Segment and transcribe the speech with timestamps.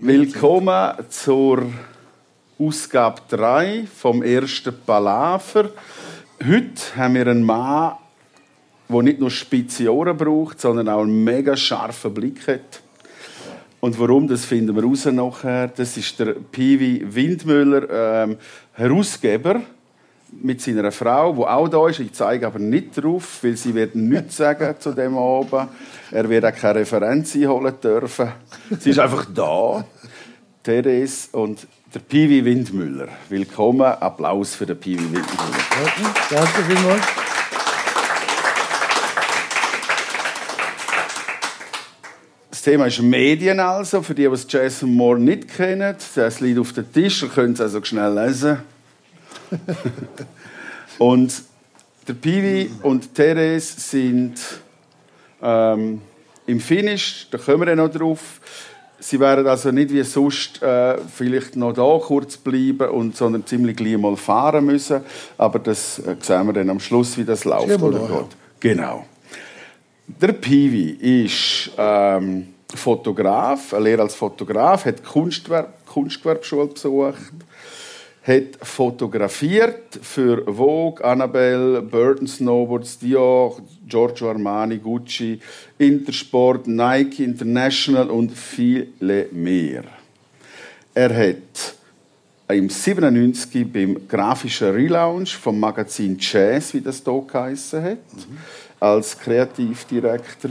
[0.00, 1.66] Willkommen zur
[2.56, 5.70] Ausgabe 3 vom ersten Palaver.
[6.40, 7.96] Heute haben wir einen Mann,
[8.88, 12.80] der nicht nur spitze Ohren braucht, sondern auch einen mega scharfen Blick hat.
[13.80, 15.66] Und warum, das finden wir raus nachher.
[15.66, 18.36] Das ist der Piwi Windmüller, ähm,
[18.74, 19.62] Herausgeber
[20.32, 22.00] mit seiner Frau, die auch da ist.
[22.00, 25.68] Ich zeige aber nicht drauf, weil sie wird nichts sagen zu dem oben.
[26.10, 28.32] Er wird auch keine Referenz einholen dürfen.
[28.78, 29.84] Sie ist einfach da.
[30.62, 33.08] Therese und der Piwi Windmüller.
[33.28, 33.80] Willkommen.
[33.80, 35.24] Applaus für den Piwi Windmüller.
[36.30, 37.06] Danke vielmals.
[42.50, 45.94] Das Thema ist Medien also, für die, die Jason Moore nicht kennen.
[46.14, 48.58] Das liegt auf dem Tisch, ihr könnt es also schnell lesen.
[50.98, 51.42] und
[52.06, 54.40] der Piwi und Therese sind
[55.42, 56.00] ähm,
[56.46, 58.40] im Finish, da kommen wir noch drauf.
[59.00, 63.76] Sie werden also nicht wie sonst äh, vielleicht noch da kurz bleiben, und, sondern ziemlich
[63.76, 65.02] gleich mal fahren müssen.
[65.36, 67.80] Aber das äh, sehen wir dann am Schluss, wie das läuft.
[67.80, 68.28] Oder noch, ja.
[68.58, 69.04] Genau.
[70.06, 77.14] Der Piwi ist ähm, Fotograf, er lehrt als Fotograf, hat Kunstwerk, Kunstgewerbeschule besucht,
[78.28, 85.40] hat fotografiert für Vogue, Annabelle, Burton Snowboards, Dior, Giorgio Armani, Gucci,
[85.78, 89.84] Intersport, Nike International und viele mehr.
[90.94, 91.74] Er hat
[92.48, 97.98] im 97 beim grafischen Relaunch vom Magazin Jazz, wie das hier geheissen hat,
[98.80, 100.50] als Kreativdirektor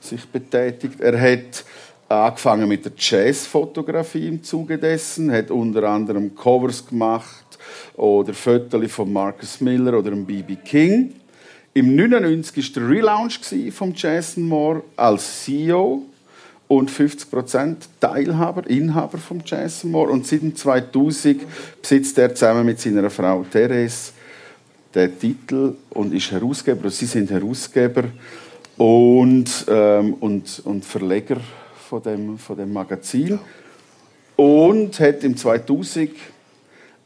[0.00, 1.00] sich betätigt.
[1.00, 1.64] Er hat
[2.08, 7.58] angefangen mit der Jazzfotografie im Zuge dessen, hat unter anderem Covers gemacht
[7.96, 10.56] oder Fotos von Marcus Miller oder B.B.
[10.56, 11.14] King.
[11.74, 13.40] Im 99 war der Relaunch
[13.72, 16.02] vom Jason Moore als CEO
[16.66, 20.10] und 50% Teilhaber, Inhaber vom Jason Moore.
[20.10, 21.42] Und seit 2000
[21.80, 24.12] besitzt er zusammen mit seiner Frau Therese
[24.94, 26.84] den Titel und ist Herausgeber.
[26.84, 28.04] Also sie sind Herausgeber
[28.76, 31.36] und, ähm, und, und Verleger
[31.88, 33.38] von dem, von dem Magazin.
[34.36, 36.10] Und hat im 2000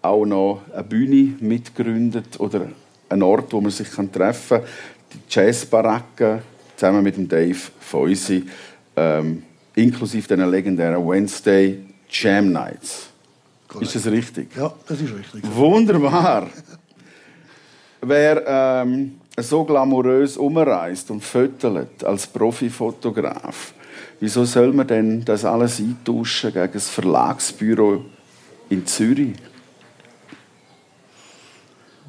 [0.03, 2.67] auch noch eine Bühne mitgegründet oder
[3.09, 4.67] einen Ort, wo man sich treffen kann.
[5.13, 6.43] Die Jazzbaracke
[6.77, 8.45] zusammen mit dem Dave Feusi,
[8.97, 9.45] ähm,
[9.75, 11.79] inklusive den legendären Wednesday
[12.11, 13.09] Jam Nights.
[13.69, 13.95] Korrekt.
[13.95, 14.57] Ist das richtig?
[14.57, 15.43] Ja, das ist richtig.
[15.55, 16.49] Wunderbar.
[18.01, 23.73] Wer ähm, so glamourös umreist und fötelt als Profifotograf,
[24.23, 28.05] wieso soll man denn das alles eintauschen gegen das Verlagsbüro
[28.69, 29.33] in Zürich?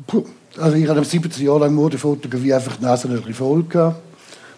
[0.05, 0.23] Puh.
[0.55, 3.99] Also ich habe 17 Jahre lang Modefotografie einfach die Nase voll gehabt.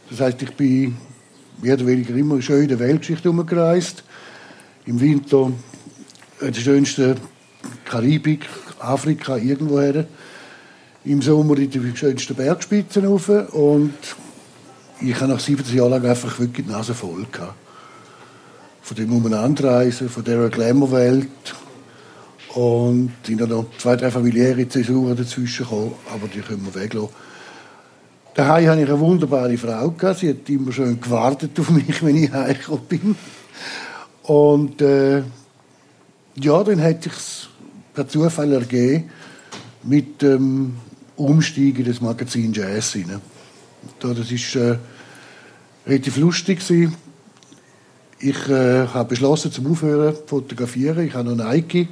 [0.10, 0.98] Das heißt, ich bin
[1.62, 4.04] mehr oder weniger immer schön in der Weltgeschichte umgereist.
[4.86, 5.54] Im Winter
[6.42, 7.16] äh, die schönste
[7.86, 8.50] Karibik,
[8.80, 10.06] Afrika, irgendwoher.
[11.06, 13.30] Im Sommer in die schönsten Bergspitzen rauf.
[13.30, 13.94] Und
[15.02, 17.56] ich habe nach 17 Jahren lang einfach wirklich die Nase voll gehabt.
[18.82, 21.28] Von dem Umeinanderreisen, von dieser Glamour-Welt.
[22.54, 27.10] Und sind dann noch zwei, drei familiäre Zäsuren dazwischen gekommen, aber die können wir weglassen.
[28.34, 29.92] Daheim hatte ich eine wunderbare Frau.
[29.92, 30.20] Gehabt.
[30.20, 33.16] Sie hat immer schön gewartet auf mich, wenn ich heimgekommen bin.
[34.24, 35.24] Und äh,
[36.36, 37.14] ja, dann hat sich
[37.94, 39.10] per Zufall ergeben
[39.84, 40.76] mit dem
[41.16, 42.96] Umstieg in das Magazin Jazz.
[42.96, 43.22] Rein.
[44.00, 44.78] Da, das war äh,
[45.88, 46.60] relativ lustig.
[46.60, 46.96] Gewesen.
[48.20, 51.06] Ich äh, habe beschlossen, zum Aufhören zu fotografieren.
[51.06, 51.88] Ich habe noch Nike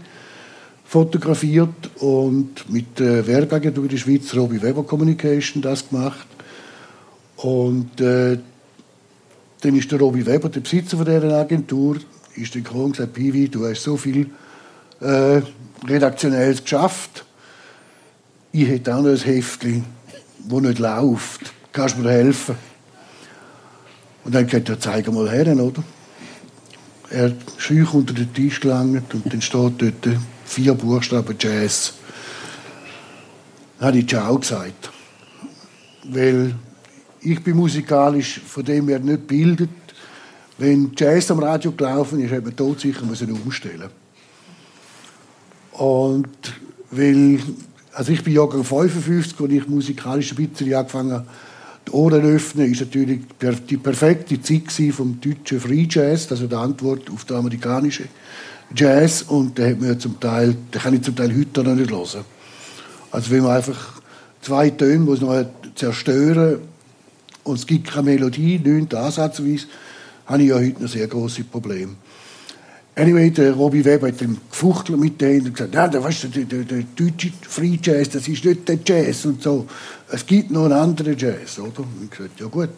[0.86, 6.28] fotografiert und mit der Werbeagentur in der Schweiz, Robbie Weber Communication, das gemacht.
[7.38, 8.38] Und äh,
[9.62, 11.98] dann ist der Robbie Weber, der Besitzer von dieser Agentur,
[12.36, 14.30] ist dann gekommen und gesagt, Piwi, du hast so viel
[15.00, 15.42] äh,
[15.88, 17.26] Redaktionelles geschafft.
[18.52, 19.86] Ich hätte auch noch ein Heftchen,
[20.48, 21.54] das nicht läuft.
[21.74, 22.56] Kannst du mir helfen?
[24.24, 25.84] Und dann hat er zeig mal her, oder?
[27.10, 31.96] Er hat schüch unter den Tisch gelangt und dann steht dort vier Buchstaben Jazz.
[33.80, 34.92] Dann habe ich Ciao gesagt.
[36.06, 36.54] Weil
[37.22, 39.70] ich bin musikalisch von dem her nicht gebildet.
[40.60, 43.90] Wenn Jazz am Radio gelaufen ist, hat man tot sicher müssen umstellen.
[45.72, 46.30] Und
[46.92, 47.40] weil,
[47.94, 51.26] also ich bin Jahrgang 55, als ich musikalisch ein bisschen angefangen habe,
[51.88, 53.22] die Ohren öffnen, ist natürlich
[53.70, 58.08] die perfekte Zeit vom deutschen Free Jazz, also die Antwort auf den amerikanischen
[58.76, 61.92] Jazz und den, hat man zum Teil, den kann ich zum Teil heute noch nicht
[61.92, 62.26] hören.
[63.12, 64.02] Also wenn man einfach
[64.42, 65.46] zwei Töne muss noch
[65.76, 66.60] zerstören
[67.44, 69.68] und es gibt keine Melodie, nicht ansatzweise,
[70.26, 71.96] habe ich ja heute noch sehr große Probleme.
[72.96, 76.28] Anyway, der Robbie Weber hat dann gefuchtelt mit denen und gesagt, ja, der, weißt du,
[76.28, 79.66] der, der, der deutsche Free Jazz, das ist nicht der Jazz und so.
[80.14, 81.80] Es gibt noch einen anderen Jazz, oder?
[81.80, 82.70] Und ich gesagt, ja gut.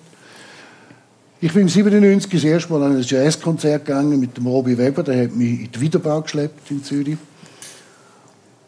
[1.41, 5.03] Ich bin im 97 das erste Mal an ein Jazzkonzert gegangen mit dem Robbie Weber,
[5.03, 7.17] der hat mich in den Wiederbau geschleppt in Zürich.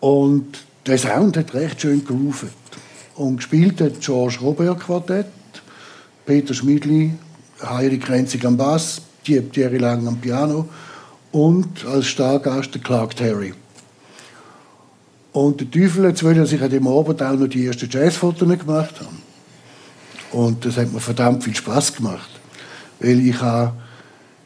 [0.01, 2.49] Und der Sound hat recht schön gerufen.
[3.15, 5.27] Und gespielt hat George Robert Quartett,
[6.25, 7.13] Peter Schmidli,
[7.63, 10.67] Heidi Krenzig am Bass, Thierry Lang am Piano
[11.31, 13.53] und als Stargast der Clark Terry.
[15.37, 18.57] Und der Teufel hat wollen, dass ich an dem Abend auch noch die ersten Jazzfotos
[18.57, 19.15] gemacht habe.
[20.31, 22.31] Und das hat mir verdammt viel Spaß gemacht.
[22.99, 23.73] Weil ich habe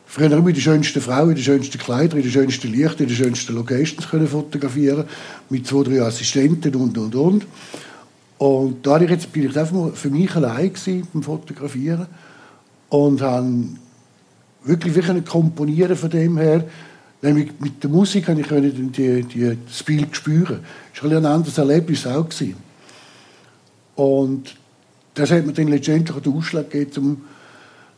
[0.06, 3.56] früher immer die schönsten Frauen, den schönsten Kleidern, in den schönsten Lichtern, in den schönsten
[3.56, 5.06] Locations können fotografieren
[5.50, 7.48] mit zwei, drei Assistenten und, und, und.
[8.38, 12.08] Und da bin ich einfach mal für mich allein gewesen, beim Fotografieren
[12.90, 13.48] und habe
[14.66, 16.66] wirklich, wirklich komponieren von dem her.
[17.22, 20.62] Nämlich mit der Musik habe ich die, die, das Bild spüren.
[20.94, 22.28] Das war ein anderes Erlebnis auch.
[23.96, 24.56] Und
[25.14, 27.22] das hat mir dann letztendlich den Ausschlag gegeben, um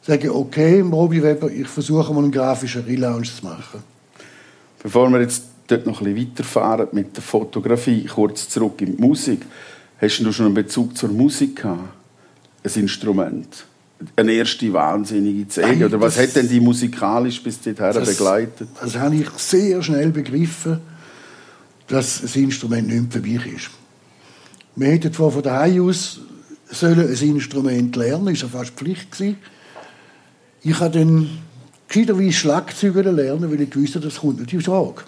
[0.01, 3.81] zu sagen, okay, Robbie Weber, ich versuche mal einen grafischen Relaunch zu machen.
[4.81, 9.01] Bevor wir jetzt dort noch ein bisschen weiterfahren mit der Fotografie, kurz zurück in die
[9.01, 9.45] Musik.
[10.01, 11.93] Hast du schon einen Bezug zur Musik gehabt?
[12.63, 13.65] Ein Instrument?
[14.15, 15.85] Eine erste wahnsinnige Zeige?
[15.85, 18.67] Oder was hat denn die musikalisch bis dorthin begleitet?
[18.81, 20.79] Das habe ich sehr schnell begriffen,
[21.87, 23.69] dass das Instrument nicht für mich ist.
[24.75, 26.19] Wir hätten zwar von daheim aus
[26.73, 29.11] sollen ein Instrument lernen, das war fast Pflicht.
[29.11, 29.37] Gewesen.
[30.63, 31.29] Ich habe dann
[31.87, 35.03] gescheiterweise Schlagzeuger lernen, weil ich wusste, das kommt nicht in Frage.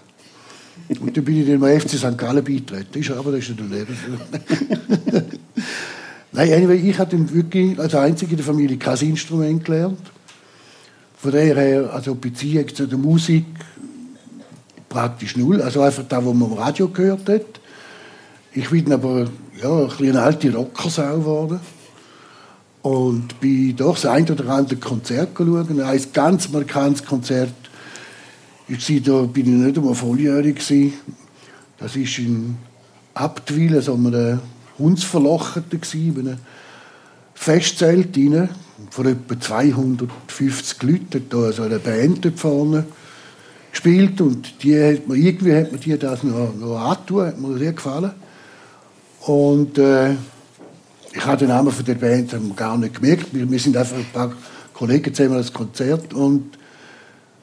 [0.90, 2.18] Und dann bin ich dem FC St.
[2.18, 3.00] Gallen beigetreten.
[3.00, 3.98] Ist aber das ist nicht Leben.
[6.36, 10.00] Nein, anyway, ich habe wirklich als Einzige in der Familie kein Instrument gelernt.
[11.18, 13.46] Von daher her, also Beziehung zu der Musik
[14.90, 15.62] praktisch null.
[15.62, 17.46] Also einfach da, wo man im Radio gehört hat.
[18.52, 19.30] Ich bin aber
[19.62, 21.62] ja, ein eine alte Rockersau geworden.
[22.82, 25.70] Und bin doch das ein oder andere Konzert geschaut.
[25.70, 27.54] Ein ganz markantes Konzert.
[28.68, 30.58] Ich war, da bin ich nicht einmal volljährig.
[31.78, 32.58] Das ist in
[33.14, 34.42] Abtwil, also einem
[34.78, 36.38] Hundsverlocherte in einem
[37.34, 38.50] Festzelt rein,
[38.90, 42.86] von etwa 250 Leuten, da so eine Band vorne
[43.72, 47.58] gespielt und die hat mir, irgendwie hat mir die das noch, noch angetan, hat mir
[47.58, 48.12] sehr gefallen.
[49.22, 50.14] Und äh,
[51.14, 53.34] ich habe den Namen von der Band gar nicht gemerkt.
[53.34, 54.34] Wir, wir sind einfach ein paar
[54.74, 56.58] Kollegen zusammen als Konzert und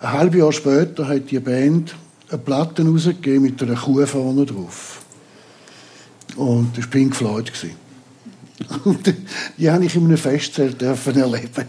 [0.01, 1.95] ein halbes Jahr später hat die Band
[2.29, 5.02] eine Platte rausgegeben mit einer Kuh vorne drauf.
[6.37, 7.53] Und das war Pink Floyd.
[8.85, 9.15] Und
[9.59, 11.67] die habe ich in einem Festzelt erleben.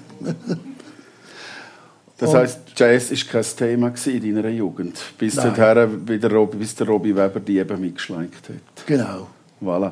[2.18, 7.39] Das heisst, Jazz war kein Thema in deiner Jugend, bis, dorthin, bis der Robbie Weber
[7.39, 8.86] die eben mitgeschleikt hat.
[8.86, 9.27] Genau.
[9.62, 9.92] Voilà.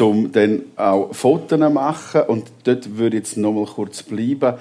[0.00, 4.54] Um dann auch Fotos zu machen und dort würde ich jetzt noch mal kurz bleiben.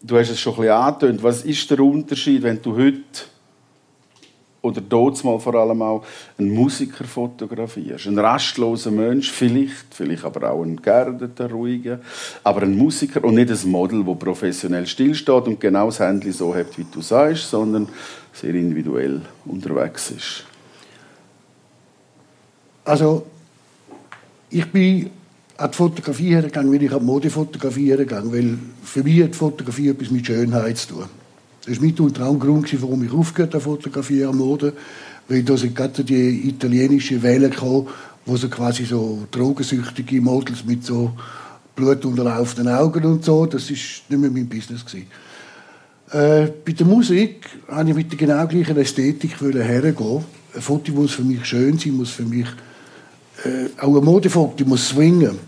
[0.00, 1.22] Du hast es schon ein bisschen angetönt.
[1.22, 3.02] Was ist der Unterschied, wenn du heute
[4.68, 6.04] oder dort mal vor allem auch
[6.38, 8.06] einen Musiker fotografierst.
[8.06, 12.00] Ein rastloser Mensch, vielleicht, vielleicht aber auch ein geerdeter, ruhiger,
[12.44, 16.54] aber ein Musiker und nicht ein Model, wo professionell stillsteht und genau das Handy so
[16.54, 17.88] hat, wie du sagst, sondern
[18.32, 20.44] sehr individuell unterwegs ist.
[22.84, 23.26] Also,
[24.50, 25.10] ich bin
[25.58, 29.88] an die Fotografie hergegangen, weil ich an die Modefotografie hergegangen weil für mich hat Fotografie
[29.88, 31.17] etwas mit Schönheit zu tun.
[31.68, 34.72] Das war mit unter anderem Grund, warum ich aufgehört habe, fotografieren Mode.
[35.28, 37.88] Weil da sind gerade die italienische Welle gekommen,
[38.24, 41.12] wo so quasi so drogensüchtige Models mit so
[41.76, 45.06] blutunterlaufenden Augen und so, das ist nicht mehr mein Business gewesen.
[46.10, 50.24] Äh, bei der Musik wollte ich mit der genau gleichen Ästhetik hergehen.
[50.54, 52.46] Ein Foto muss für mich schön sein, muss für mich
[53.44, 55.38] äh, auch ein Modefoto, muss swingen,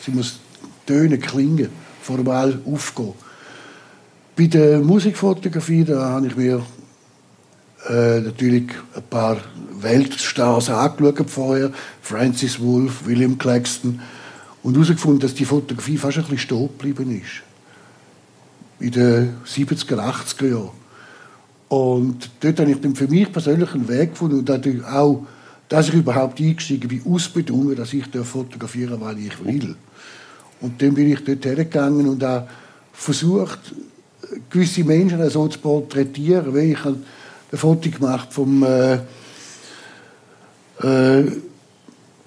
[0.00, 0.38] sie muss
[0.86, 1.68] tönen, klingen,
[2.00, 3.14] formal aufgehen.
[4.36, 6.60] Bei der Musikfotografie da habe ich mir
[7.88, 8.64] äh, natürlich
[8.96, 9.36] ein paar
[9.80, 11.70] Weltstars angeschaut vorher.
[12.02, 14.00] Francis Wolff, William Claxton.
[14.64, 17.42] Und herausgefunden, dass die Fotografie fast ein bisschen stehen geblieben ist.
[18.80, 20.70] In den 70er, 80er Jahren.
[21.68, 25.24] Und dort habe ich dann für mich persönlich einen Weg gefunden und natürlich auch,
[25.68, 29.76] dass ich überhaupt eingestiegen bin, ausbedungen, dass ich fotografieren darf, was ich will.
[30.60, 32.48] Und dann bin ich dort hergegangen und auch
[32.92, 33.60] versucht,
[34.50, 36.54] gewisse Menschen so zu porträtieren.
[36.54, 36.98] Wie ich habe
[37.52, 38.94] ein Foto gemacht vom äh,
[40.82, 41.32] äh,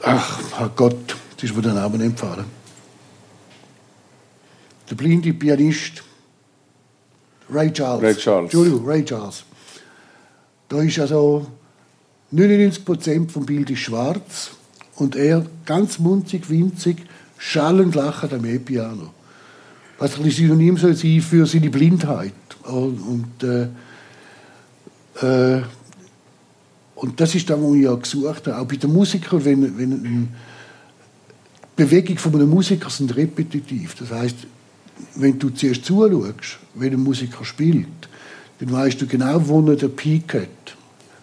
[0.01, 2.45] ach Gott, das ist mir der Name empfallen.
[4.89, 6.03] Der blinde Pianist
[7.49, 8.03] Ray Charles.
[8.03, 8.43] Ray Charles.
[8.45, 9.43] Entschuldigung, Ray Charles.
[10.69, 11.47] Da ist also
[12.33, 14.51] 99% vom Bild ist schwarz
[14.95, 16.97] und er ganz munzig, winzig,
[17.37, 19.13] schallend lachend am E-Piano.
[19.99, 22.33] Was ein Synonym soll sein für seine Blindheit.
[22.63, 23.67] Und, äh,
[25.25, 25.61] äh,
[26.95, 28.59] und das ist das, was ich ja gesucht habe.
[28.59, 30.27] Auch bei den Musikern, wenn, wenn eine
[31.75, 33.95] Bewegung von einem Musiker sind repetitiv.
[33.95, 34.35] Das heißt,
[35.15, 37.87] wenn du zuerst zuschaust, wenn ein Musiker spielt,
[38.59, 40.75] dann weißt du genau, wo er den Peak hat.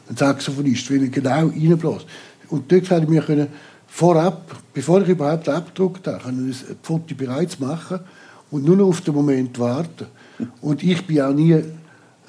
[0.08, 2.06] Ein Saxophonist, wenn er genau reinbläst.
[2.48, 3.48] Und dort hätte ich mir können,
[3.86, 8.00] vorab, bevor ich überhaupt abgedruckt habe, ein Foto bereits machen
[8.54, 10.06] und nur noch auf den Moment warten.
[10.60, 11.64] Und ich bin auch nie äh,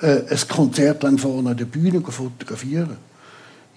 [0.01, 2.97] ein Konzert lang vorne an der Bühne fotografieren.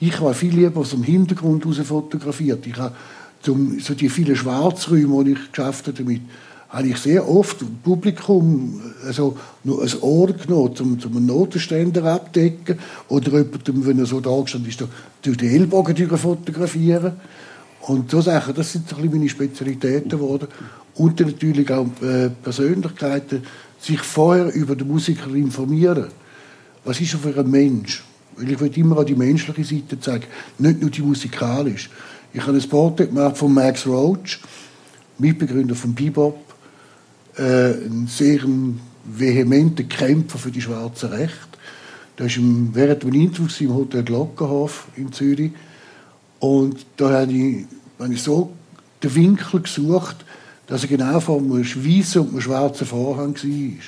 [0.00, 2.66] Ich habe viel lieber aus dem Hintergrund heraus fotografiert.
[2.66, 2.94] Ich habe
[3.42, 6.22] zum, so die vielen Schwarzräume, die ich geschafft habe damit,
[6.70, 12.02] habe ich sehr oft im Publikum also nur ein Ohr genommen, um, um einen Notenständer
[12.04, 12.78] abdecken
[13.08, 14.82] oder jemandem, wenn er so da gestanden ist,
[15.20, 17.12] durch die Ellbogen fotografieren.
[17.82, 20.48] Und so Sachen, das sind so ein meine Spezialitäten geworden.
[20.98, 23.42] Und natürlich auch äh, Persönlichkeiten,
[23.80, 26.08] sich vorher über den Musiker informieren.
[26.84, 28.02] Was ist er für ein Mensch?
[28.36, 30.26] Weil ich will immer auch die menschliche Seite zeigen,
[30.58, 31.90] nicht nur die musikalische.
[32.32, 34.40] Ich habe ein Porträt gemacht von Max Roach,
[35.18, 36.38] Mitbegründer von Bebop,
[37.36, 38.40] äh, ein sehr
[39.04, 41.48] vehementer Kämpfer für die schwarze Recht.
[42.16, 45.52] Da war während dem Interview im Hotel Glockenhof in Zürich.
[46.40, 47.66] Und da habe ich,
[47.98, 48.52] habe ich so
[49.02, 50.16] den Winkel gesucht,
[50.68, 53.78] dass er genau vor einem weißen und einem schwarzen Vorhang war.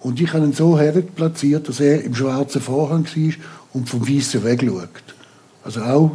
[0.00, 0.78] Und ich habe ihn so
[1.14, 3.34] platziert, dass er im schwarzen Vorhang war
[3.72, 4.88] und vom weißen wegschaut.
[5.64, 6.10] Also auch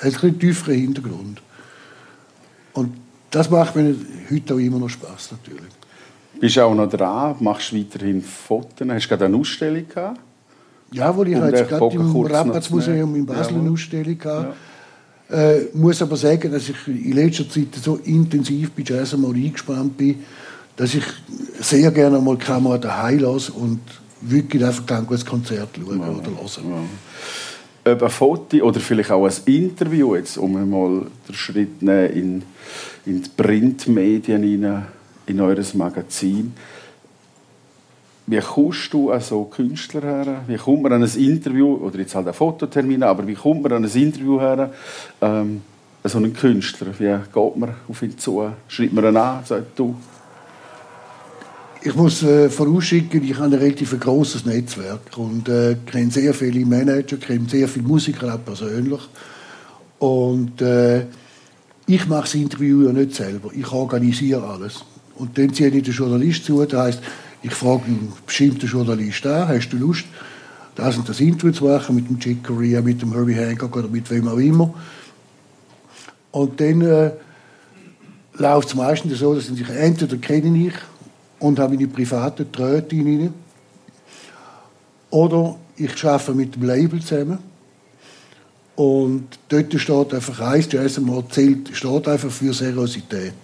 [0.00, 1.42] ein bisschen tieferer Hintergrund.
[2.72, 2.96] Und
[3.30, 3.94] das macht mir
[4.30, 5.70] heute auch immer noch Spaß natürlich.
[6.40, 7.36] Bist du auch noch dran?
[7.40, 8.88] Machst weiterhin Fotos?
[8.88, 10.20] Hast du gerade eine Ausstellung gehabt?
[10.92, 14.48] Ja, wo ich jetzt gerade im Rappatzmuseum in Basel eine Ausstellung hatte.
[14.48, 14.54] Ja.
[15.30, 19.96] Äh, muss aber sagen, dass ich in letzter Zeit so intensiv bei Jazz mal eingespannt
[19.96, 20.16] bin,
[20.76, 21.04] dass ich
[21.60, 23.80] sehr gerne mal die Kamera daheim lasse und
[24.20, 26.08] wirklich einfach ein Konzert schauen ja.
[26.08, 26.88] oder hören.
[27.84, 27.92] Ja.
[27.92, 32.42] Ob ein Foto oder vielleicht auch ein Interview, jetzt, um mal den Schritt in,
[33.06, 34.86] in die Printmedien hinein,
[35.26, 36.52] in eures Magazin.
[38.32, 40.44] Wie kommst du an so Künstler her?
[40.46, 43.72] Wie kommt man an ein Interview, oder jetzt halt ein Fototermin, aber wie kommt man
[43.72, 44.72] an ein Interview her?
[45.20, 45.60] Ähm,
[46.02, 48.50] so einen Künstler, wie geht man auf ihn zu?
[48.68, 49.94] Schreibt man ihn an, sagt du?
[51.82, 56.64] Ich muss äh, vorausschicken, ich habe ein relativ großes Netzwerk und äh, kenne sehr viele
[56.64, 59.00] Manager, kenne sehr viele Musiker auch persönlich.
[59.98, 61.04] Und äh,
[61.86, 64.86] ich mache das Interview ja nicht selber, ich organisiere alles.
[65.16, 67.02] Und dann ziehe ich den Journalist zu, das heisst,
[67.42, 70.04] ich frage einen bestimmten Journalist an, hast du Lust,
[70.74, 73.88] das und das Interview zu machen mit dem Chick Corea, mit dem Herbie Hancock oder
[73.88, 74.72] mit wem auch immer.
[76.30, 77.10] Und dann äh,
[78.34, 80.74] läuft es meistens so, dass ich entweder kenne ich
[81.38, 83.34] und habe meine privaten Tröten
[85.10, 87.38] oder ich arbeite mit dem Label zusammen
[88.76, 90.98] und dort steht einfach eins, Jazz
[91.30, 93.34] zählt, steht einfach für Seriosität.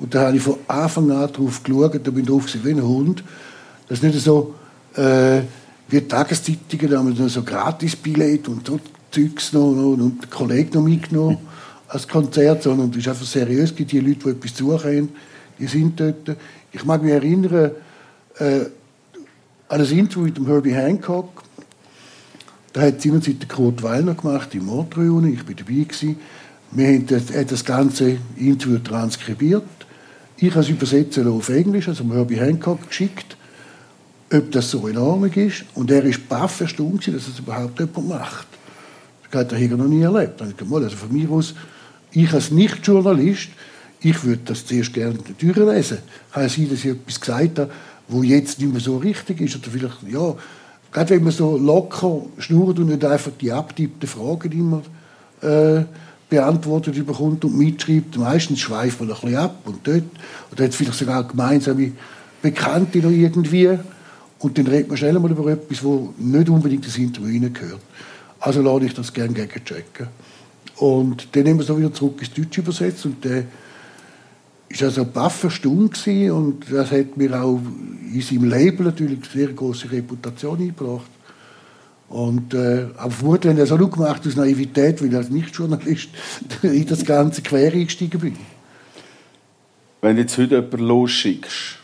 [0.00, 2.82] Und da habe ich von Anfang an darauf geschaut, da bin ich drauf wie ein
[2.82, 3.22] Hund.
[3.86, 4.54] Das ist nicht so
[4.96, 5.42] äh,
[5.88, 8.80] wie Tageszeitungen, da haben wir so Gratis-Billett und so
[9.10, 11.38] Zeugs noch, noch und den Kollegen noch mitgenommen
[11.88, 13.74] als Konzert, sondern es ist einfach seriös.
[13.74, 15.08] Die Leute, die etwas suchen,
[15.58, 16.36] die sind dort.
[16.72, 17.72] Ich mag mich erinnern
[18.38, 18.60] äh,
[19.68, 21.42] an ein Interview mit dem Herbie Hancock.
[22.72, 25.24] Da hat seinerzeit der Kurt Weiner gemacht im Montreux.
[25.24, 25.72] Ich war dabei.
[25.82, 26.16] Gewesen.
[26.70, 29.64] Wir haben das ganze Interview transkribiert.
[30.42, 33.36] Ich habe es übersetzen auf Englisch, also Herbie Hancock geschickt,
[34.32, 35.64] ob das so in Ordnung ist.
[35.74, 38.46] Und er war baff erstaunt, dass es überhaupt jemand macht.
[39.30, 40.40] Das hat er hier noch nie erlebt.
[40.40, 41.54] Also von mir aus,
[42.12, 43.50] ich als Nicht-Journalist,
[44.00, 45.98] ich würde das zuerst gerne durchlesen.
[46.32, 47.70] Kann sein, dass ich etwas gesagt habe,
[48.08, 49.56] wo jetzt nicht mehr so richtig ist.
[49.56, 50.34] Oder vielleicht, ja,
[50.90, 54.82] gerade wenn man so locker schnurrt und nicht einfach die abtippten Fragen immer
[55.42, 55.84] äh,
[56.30, 58.16] beantwortet bekommt und mitschreibt.
[58.16, 60.04] Meistens schweift man ein bisschen ab und dort.
[60.52, 61.92] Oder hat vielleicht sogar gemeinsame
[62.40, 63.78] Bekannte noch irgendwie.
[64.38, 67.80] Und dann redet man schnell mal über etwas, wo nicht unbedingt das Interview gehört.
[68.38, 70.06] Also lade ich das gerne gegenchecken.
[70.76, 73.44] Und dann nehmen wir es wieder zurück ins Deutsche übersetzt und der
[74.70, 77.60] ist also baff erstaunt und das hat mir auch
[78.12, 81.10] in seinem Leben natürlich eine sehr große Reputation eingebracht.
[82.10, 86.08] Und, äh, aber vermutlich, wenn er so nur gemacht aus Naivität, weil ich als Nicht-Journalist
[86.62, 88.36] in das Ganze quer eingestiegen bin.
[90.02, 91.78] Wenn du jetzt heute jemanden losschickst,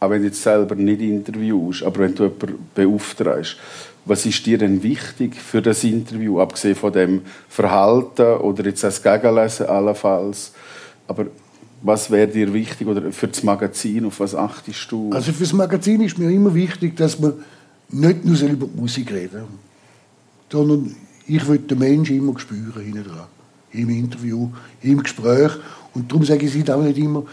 [0.00, 3.56] auch wenn du jetzt selber nicht interviewst, aber wenn du jemanden beauftragst,
[4.06, 9.02] Was ist dir denn wichtig für das Interview, abgesehen von dem Verhalten oder jetzt das
[9.02, 10.52] Gegenlesen allenfalls?
[11.08, 11.26] Aber
[11.80, 15.10] was wäre dir wichtig oder für das Magazin, auf was achtest du?
[15.10, 17.34] Also für das Magazin ist mir immer wichtig, dass man
[17.94, 19.44] nicht nur über die Musik reden
[20.54, 20.94] sondern
[21.26, 23.26] ich will den Menschen immer spüren hinten dran.
[23.72, 24.50] Im Interview,
[24.82, 25.50] im Gespräch.
[25.94, 27.24] Und darum sage ich es auch nicht immer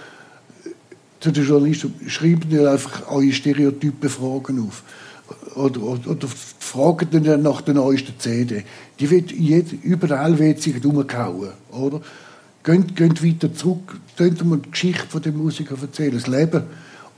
[1.19, 4.81] zu den Journalisten, schreibt nicht einfach eure Stereotypen Fragen auf.
[5.55, 8.63] Oder, oder, oder fragt dann nach der neuesten CD.
[8.99, 12.01] Die wird jed, überall wird sie umgehauen, oder?
[12.63, 16.63] Geht, geht weiter zurück, könnt mal die Geschichte von dem Musiker erzählen, das Leben.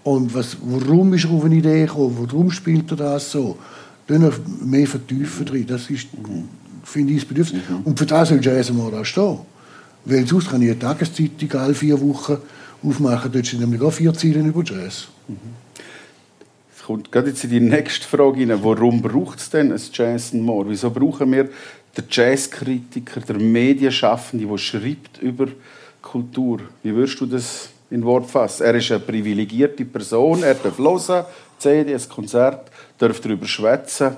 [0.03, 3.57] Und was, warum ist er auf eine Idee gekommen, warum spielt er das so?
[4.07, 4.31] Dann
[4.62, 6.07] mehr vertiefen drin, das ist,
[6.83, 7.62] finde ich, das Bedürfnis.
[7.69, 7.81] Mhm.
[7.86, 9.39] Und für das soll Jazz mal auch stehen.
[10.05, 12.38] Weil sonst kann ich eine Tageszeitung alle vier Wochen
[12.83, 15.07] aufmachen, dort sind nämlich auch vier Ziele über Jazz.
[15.29, 15.38] Mhm.
[16.75, 18.60] Es kommt gerade jetzt in die nächste Frage rein.
[18.62, 20.69] Warum braucht es denn ein Jazz More?
[20.69, 25.48] Wieso brauchen wir den Jazzkritiker, der Medienschaffende, der schreibt über
[26.01, 26.60] Kultur?
[26.81, 28.63] Wie würdest du das in Wort fassen?
[28.63, 31.25] Er ist eine privilegierte Person, er darf hören,
[31.60, 34.16] CD, ein Konzert, darf darüber schwätzen.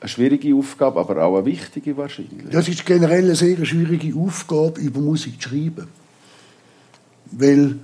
[0.00, 2.50] Eine schwierige Aufgabe, aber auch eine wichtige wahrscheinlich.
[2.50, 5.88] Das ist generell eine sehr schwierige Aufgabe, über Musik zu schreiben.
[7.32, 7.76] Weil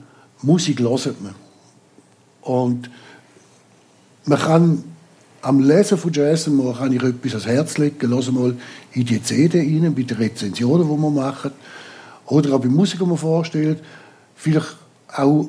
[0.42, 1.34] Musik hört man.
[2.42, 2.90] Und
[4.26, 4.84] man kann
[5.42, 8.10] am Lesen von Jazz mal kann ich etwas ans Herz legen.
[8.10, 8.56] Lass mal
[8.92, 11.50] in die CD rein, bei den Rezensionen, die wir machen.
[12.26, 13.82] Oder auch bei Musik, die man vorstellt.
[14.34, 14.76] Vielleicht
[15.14, 15.48] auch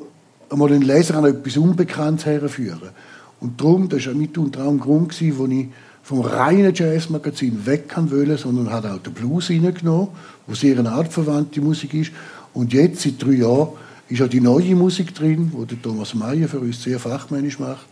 [0.50, 2.90] einmal den Leser an etwas Unbekanntes herführen.
[3.40, 5.68] Und darum, das war mit anderem ein Grund, wo ich
[6.02, 10.08] vom reinen Jazzmagazin weg kann wollen, sondern hat auch den Blues reingenommen,
[10.46, 12.12] wo sehr eine artverwandte Musik ist.
[12.54, 13.70] Und jetzt, seit drei Jahren,
[14.08, 17.86] ist auch die neue Musik drin, die der Thomas Mayer für uns sehr fachmännisch macht.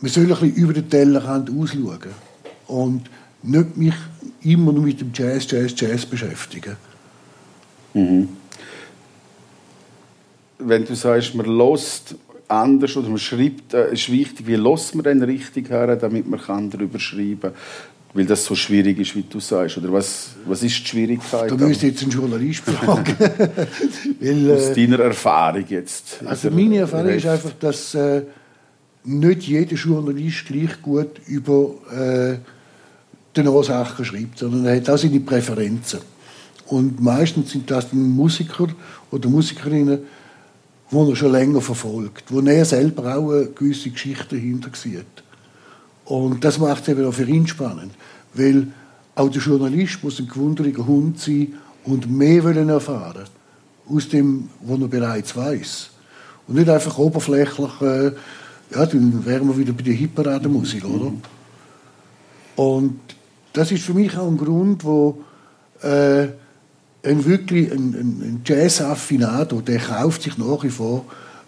[0.00, 1.98] Man soll ein bisschen über den Tellerrand ausschauen
[2.66, 3.08] und
[3.42, 3.94] nicht mich
[4.42, 6.76] immer nur mit dem Jazz, Jazz, Jazz beschäftigen.
[7.94, 8.28] Mhm.
[10.58, 12.16] Wenn du sagst, man lost
[12.48, 16.40] anders oder man schreibt, äh, ist wichtig, wie lässt man denn richtig her, damit man
[16.40, 17.52] kann darüber schreiben kann?
[18.14, 19.76] Weil das so schwierig ist, wie du sagst.
[19.76, 21.50] Oder was, was ist die Schwierigkeit?
[21.50, 23.14] Da müsste jetzt einen Journalist fragen.
[24.20, 26.20] Weil, Aus äh, deiner Erfahrung jetzt.
[26.24, 28.22] Also meine Erfahrung ist einfach, dass äh,
[29.04, 32.38] nicht jeder Journalist gleich gut über äh,
[33.36, 36.00] die Sachen schreibt, sondern er hat auch seine Präferenzen.
[36.66, 38.68] Und meistens sind das dann Musiker
[39.10, 40.00] oder Musikerinnen,
[40.90, 45.04] die er schon länger verfolgt, wo er selber auch eine gewisse Geschichte dahinter sieht.
[46.04, 47.92] Und das macht es eben auch für ihn spannend,
[48.34, 48.68] weil
[49.14, 53.24] auch der Journalist muss ein gewunderiger Hund sein und mehr wollen erfahren
[53.88, 55.90] aus dem, was er bereits weiß.
[56.46, 58.12] Und nicht einfach oberflächlich, äh,
[58.74, 61.12] ja, dann wären wir wieder bei der Hitparadenmusik, oder?
[62.56, 63.00] Und
[63.52, 65.22] das ist für mich auch ein Grund, wo
[65.82, 66.28] äh,
[67.08, 71.04] ein wirklich ein, ein, ein Jazz-Affinato, der kauft sich nach wie vor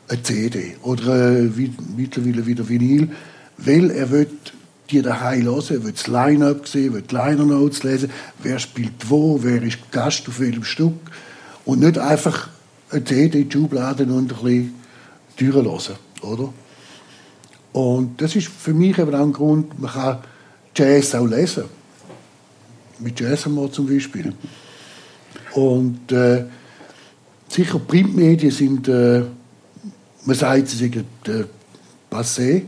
[0.08, 1.50] eine CD oder äh,
[1.96, 3.10] mittlerweile wieder Vinyl,
[3.58, 4.26] weil er will
[4.90, 8.10] die daheim hören, er will das Line-Up sehen, will die Liner Notes lesen,
[8.42, 10.94] wer spielt wo, wer ist Gast auf welchem Stück
[11.64, 12.48] und nicht einfach
[12.90, 14.74] eine CD in die Schublade und ein bisschen
[15.36, 16.52] durchhören, oder?
[17.72, 20.18] Und das ist für mich eben auch ein Grund, man kann
[20.74, 21.64] Jazz auch lesen.
[22.98, 24.34] Mit Jazz zum Beispiel.
[25.54, 26.44] Und äh,
[27.48, 29.22] sicher Printmedien sind, äh,
[30.24, 31.44] man sagt, sie sind äh,
[32.10, 32.62] passé.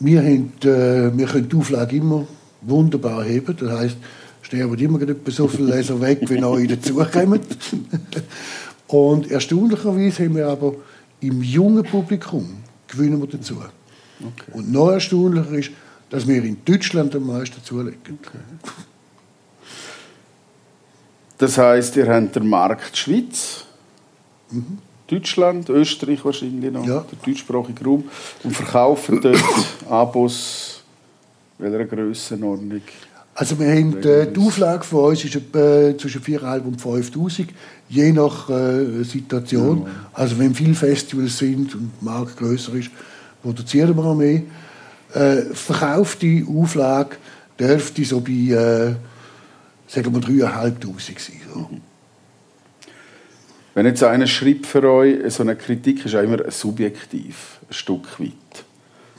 [0.00, 2.26] Wir, haben, äh, wir können die Auflage immer
[2.62, 3.56] wunderbar heben.
[3.56, 3.96] Das heisst,
[4.42, 7.40] sterben immer etwa so viele Leser weg, wie neue dazukommen.
[8.86, 10.74] Und erstaunlicherweise haben wir aber
[11.20, 13.56] im jungen Publikum gewinnen wir dazu.
[14.20, 14.52] Okay.
[14.52, 15.70] Und noch erstaunlicher ist,
[16.10, 18.18] dass wir in Deutschland am meisten zulegen.
[18.22, 18.38] Okay.
[21.38, 23.64] Das heißt, ihr habt den Markt Schweiz,
[24.50, 24.78] mhm.
[25.06, 27.04] Deutschland, Österreich wahrscheinlich noch, ja.
[27.10, 28.04] der deutschsprachige Raum,
[28.42, 29.42] und verkaufen dort
[29.90, 30.74] Abos
[31.58, 32.82] welcher Grössenordnung?
[33.34, 37.48] Also wir haben, äh, die Auflage von uns ist etwa zwischen 4'500 und 5'000,
[37.88, 39.82] je nach äh, Situation.
[39.82, 39.90] Ja.
[40.12, 42.90] Also wenn viele Festivals sind und der Markt grösser ist,
[43.42, 44.42] produzieren wir auch mehr.
[45.14, 47.16] Äh, verkaufte Auflage
[47.58, 48.94] dürfte so bei äh,
[49.86, 51.40] sagen wir 3'500 sein.
[51.52, 51.68] So.
[53.74, 58.20] Wenn jetzt einer schreibt für euch, so eine Kritik ist auch immer subjektiv, ein Stück
[58.20, 58.30] weit.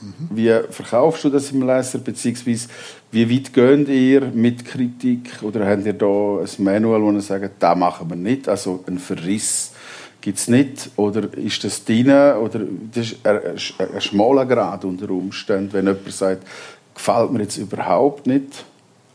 [0.00, 0.28] Mhm.
[0.30, 2.68] Wie verkaufst du das im Leser, beziehungsweise
[3.12, 5.42] wie weit geht ihr mit Kritik?
[5.42, 8.98] Oder habt ihr da ein Manual, wo ihr sagt, das machen wir nicht, also ein
[8.98, 9.72] Verriss
[10.20, 10.90] gibt es nicht?
[10.96, 12.08] Oder ist das drin?
[12.08, 12.60] Oder
[12.92, 16.46] das ist ein, ein, ein schmaler Grad unter Umständen, wenn jemand sagt,
[16.94, 18.64] gefällt mir jetzt überhaupt nicht,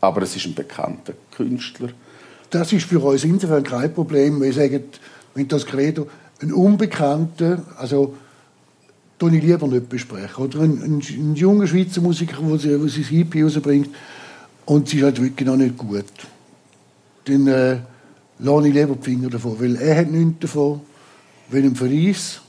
[0.02, 1.90] aber es ist ein bekannter Künstler.
[2.50, 4.42] Das ist für uns insofern kein Problem.
[4.42, 4.82] Wir sagen,
[5.34, 6.08] wenn das Credo
[6.42, 8.14] ein Unbekannter, also
[9.18, 10.44] tue ich lieber nicht besprechen.
[10.44, 13.90] Oder ein, ein, ein junger Schweizer Musiker, der sein Hippie rausbringt
[14.66, 16.04] und sie ist halt wirklich noch nicht gut.
[17.24, 17.76] Dann äh,
[18.40, 20.80] lasse ich lieber die Finger davon, weil er hat nichts davon,
[21.48, 22.42] wenn ihm verreist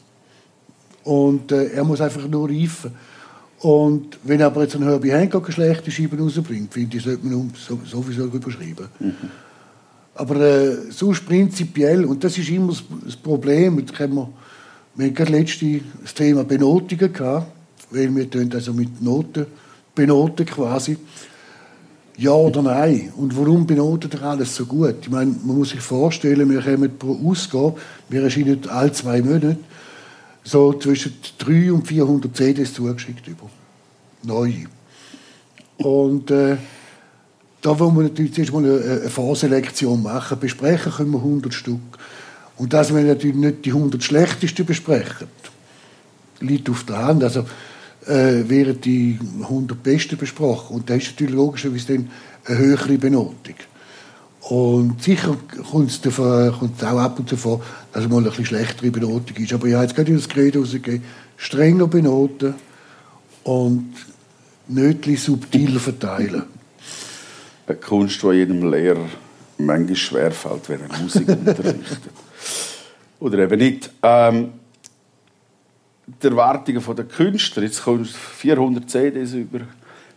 [1.04, 2.92] und äh, er muss einfach nur reifen.
[3.64, 7.50] Und wenn aber jetzt ein Herbie Hancock eine schlechte Scheibe rausbringt, finde ich, sollte man
[7.86, 8.88] sowieso überschreiben.
[9.00, 9.14] Mhm.
[10.16, 12.74] Aber äh, sonst prinzipiell, und das ist immer
[13.06, 14.30] das Problem, jetzt haben wir,
[14.96, 17.48] wir haben gerade letzte das Thema Benotigen gehabt,
[17.90, 19.46] weil wir tun also mit Noten
[19.96, 20.98] benoten quasi.
[22.18, 23.14] Ja oder nein?
[23.16, 24.96] Und warum benotet er alles so gut?
[25.04, 27.76] Ich meine, man muss sich vorstellen, wir kommen pro Ausgabe,
[28.10, 29.58] wir erscheinen alle zwei Monate,
[30.44, 33.50] so zwischen 300 und 400 CDs zugeschickt über.
[34.24, 34.66] Neue.
[35.78, 36.58] Und äh,
[37.62, 40.40] da wollen wir natürlich zuerst mal eine, eine Vorselektion machen.
[40.40, 41.80] Besprechen können wir 100 Stück.
[42.58, 45.28] Und dass wir natürlich nicht die 100 schlechtesten besprechen,
[46.40, 47.24] liegt auf der Hand.
[47.24, 47.46] Also
[48.06, 50.76] äh, werden die 100 besten besprochen.
[50.76, 52.12] Und da ist natürlich logischerweise dann
[52.46, 53.56] eine höhere Benotung.
[54.50, 55.38] Und sicher
[55.72, 57.62] kommt es auch ab und zu vor,
[57.94, 59.54] dass mal eine schlechtere Benotung ist.
[59.54, 61.04] Aber ich habe jetzt gerade das Gerät rausgegeben,
[61.38, 62.56] strenger benoten
[63.44, 63.94] und
[64.68, 66.44] nicht subtiler verteilen
[67.68, 69.06] eine Kunst, die jedem Lehrer
[69.58, 72.00] manchmal schwerfällt, wenn er Musik unterrichtet.
[73.20, 73.92] Oder eben nicht.
[74.02, 74.54] Ähm,
[76.22, 79.62] die Erwartungen der Künstler, jetzt kommen 400 CDs über,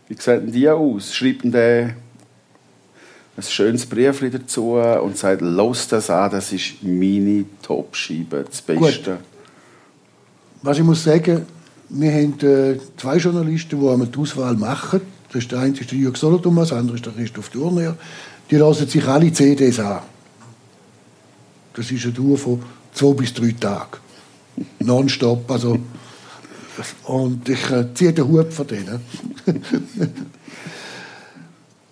[0.07, 1.15] wie sehen die aus?
[1.15, 1.95] Schreibt der
[3.37, 9.11] ein schönes Brief dazu und sagt, los das an, das ist meine Top-Scheibe, das Beste.
[9.11, 9.19] Gut.
[10.63, 11.45] Was ich muss sagen,
[11.89, 15.97] wir haben äh, zwei Journalisten, die die Auswahl machen das ist der eine ist der
[15.97, 17.97] Jürg Solothurn, der andere ist der Christoph Thurner.
[18.49, 19.99] Die lassen sich alle CDs an.
[21.73, 23.97] Das ist eine Tour von zwei bis drei Tagen.
[24.79, 25.49] Nonstop.
[25.51, 25.77] Also,
[27.03, 29.01] und ich äh, ziehe den Hut von denen.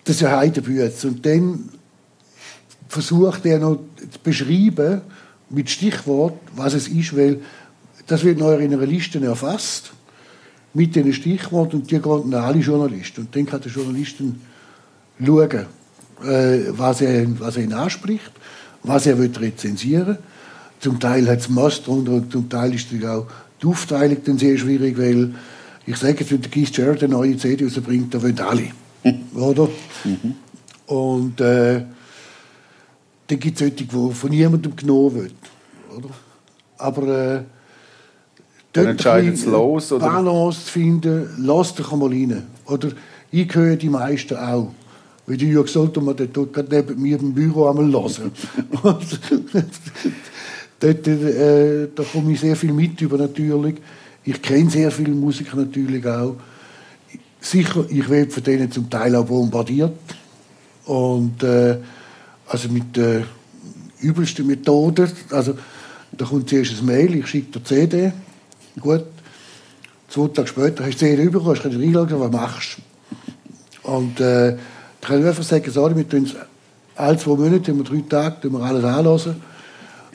[0.05, 1.03] Das ist ein Heidebütz.
[1.03, 1.69] Und dann
[2.87, 3.79] versucht er noch
[4.11, 5.01] zu beschreiben,
[5.49, 7.41] mit Stichwort, was es ist, weil
[8.07, 9.91] das wird noch in einer Liste erfasst
[10.73, 13.21] mit diesen Stichworten und die gehen alle Journalisten.
[13.21, 14.15] Und dann kann der Journalist
[15.23, 15.65] schauen,
[16.23, 18.31] äh, was, er, was er ihn anspricht,
[18.83, 20.17] was er will rezensieren
[20.79, 23.27] Zum Teil hat es Master und zum Teil ist auch
[23.61, 25.33] die Aufteilung dann sehr schwierig, weil
[25.85, 28.67] ich sage jetzt, wenn der Keith Jarrett eine neue CD rausbringt, da wollen alle.
[29.35, 29.69] Oder?
[30.03, 30.35] Mhm.
[30.87, 31.83] Und äh,
[33.27, 35.33] dann gibt es solche, die von niemandem genommen wird.
[35.95, 36.09] Oder?
[36.77, 37.43] Aber äh,
[38.73, 39.91] dann entscheidet es los?
[39.91, 40.05] Oder?
[40.07, 42.43] Balance zu finden, lass dich einmal rein.
[42.65, 42.89] Oder
[43.31, 44.71] ich höre die meisten auch.
[45.27, 48.31] Du ja gesagt hast, der tut gerade neben mir im Büro einmal hören.
[50.79, 53.75] dort, äh, da komme ich sehr viel mit über natürlich.
[54.23, 56.35] Ich kenne sehr viele Musiker natürlich auch.
[57.45, 59.93] Sicher, ich werde von denen zum Teil auch bombardiert.
[60.85, 61.77] Und äh,
[62.47, 63.23] also mit der äh,
[63.99, 65.11] übelsten Methode.
[65.29, 65.55] Also,
[66.11, 68.13] da kommt zuerst ein Mail, ich schicke dir CD
[68.79, 69.05] Gut,
[70.09, 72.77] zwei Tage später hast du sie bekommen, hast du reinschauen, was machst
[73.83, 73.91] du.
[73.91, 74.57] Und äh,
[75.01, 76.29] da kann ich einfach sagen, sorry, wir tun
[76.95, 79.35] alle zwei Monate, wir drei Tage, tun wir alles anlassen.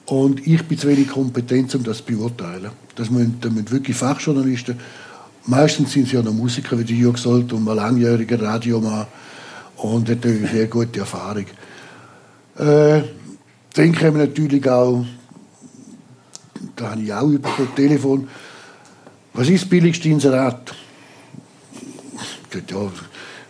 [0.07, 2.71] Und ich bin zu wenig kompetent, um das zu beurteilen.
[2.97, 4.77] Das müssen, das müssen wirklich Fachjournalisten.
[5.51, 9.07] Meistens sind sie ja noch Musiker, wie die Jürg Solt und mal langjähriger Radiomann.
[9.79, 11.47] Und hat eine sehr gute Erfahrung.
[12.57, 13.03] Äh,
[13.75, 15.05] dann kommen natürlich auch,
[16.77, 18.29] da habe ich auch über das Telefon,
[19.35, 20.73] was ist das billigste Inserat?
[22.55, 22.93] Ja, du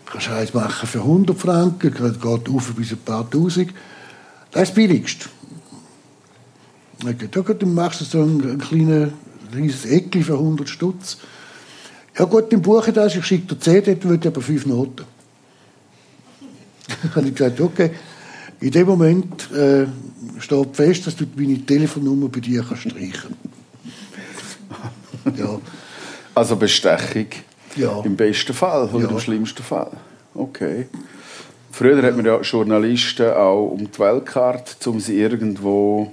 [0.06, 3.74] kannst eins machen für 100 Franken, geht auf bis ein paar Tausend.
[4.52, 5.28] Das ist das billigste.
[7.02, 9.10] Dann machst du so ein, ein kleines,
[9.52, 11.18] kleines Eckchen für 100 Stutz.
[12.20, 15.06] Ja gut, dann buche das, ich schicke dir 10, dort würde aber 5 Noten.
[17.02, 17.92] dann habe ich gesagt, okay,
[18.60, 19.86] in dem Moment äh,
[20.38, 23.34] steht fest, dass du meine Telefonnummer bei dir kannst streichen
[25.34, 25.58] ja.
[26.34, 27.28] Also Bestechung
[27.76, 28.02] ja.
[28.04, 29.10] im besten Fall oder ja.
[29.10, 29.92] im schlimmsten Fall.
[30.34, 30.88] Okay.
[31.72, 36.12] Früher hat man ja Journalisten auch um die Weltkarte, um sie irgendwo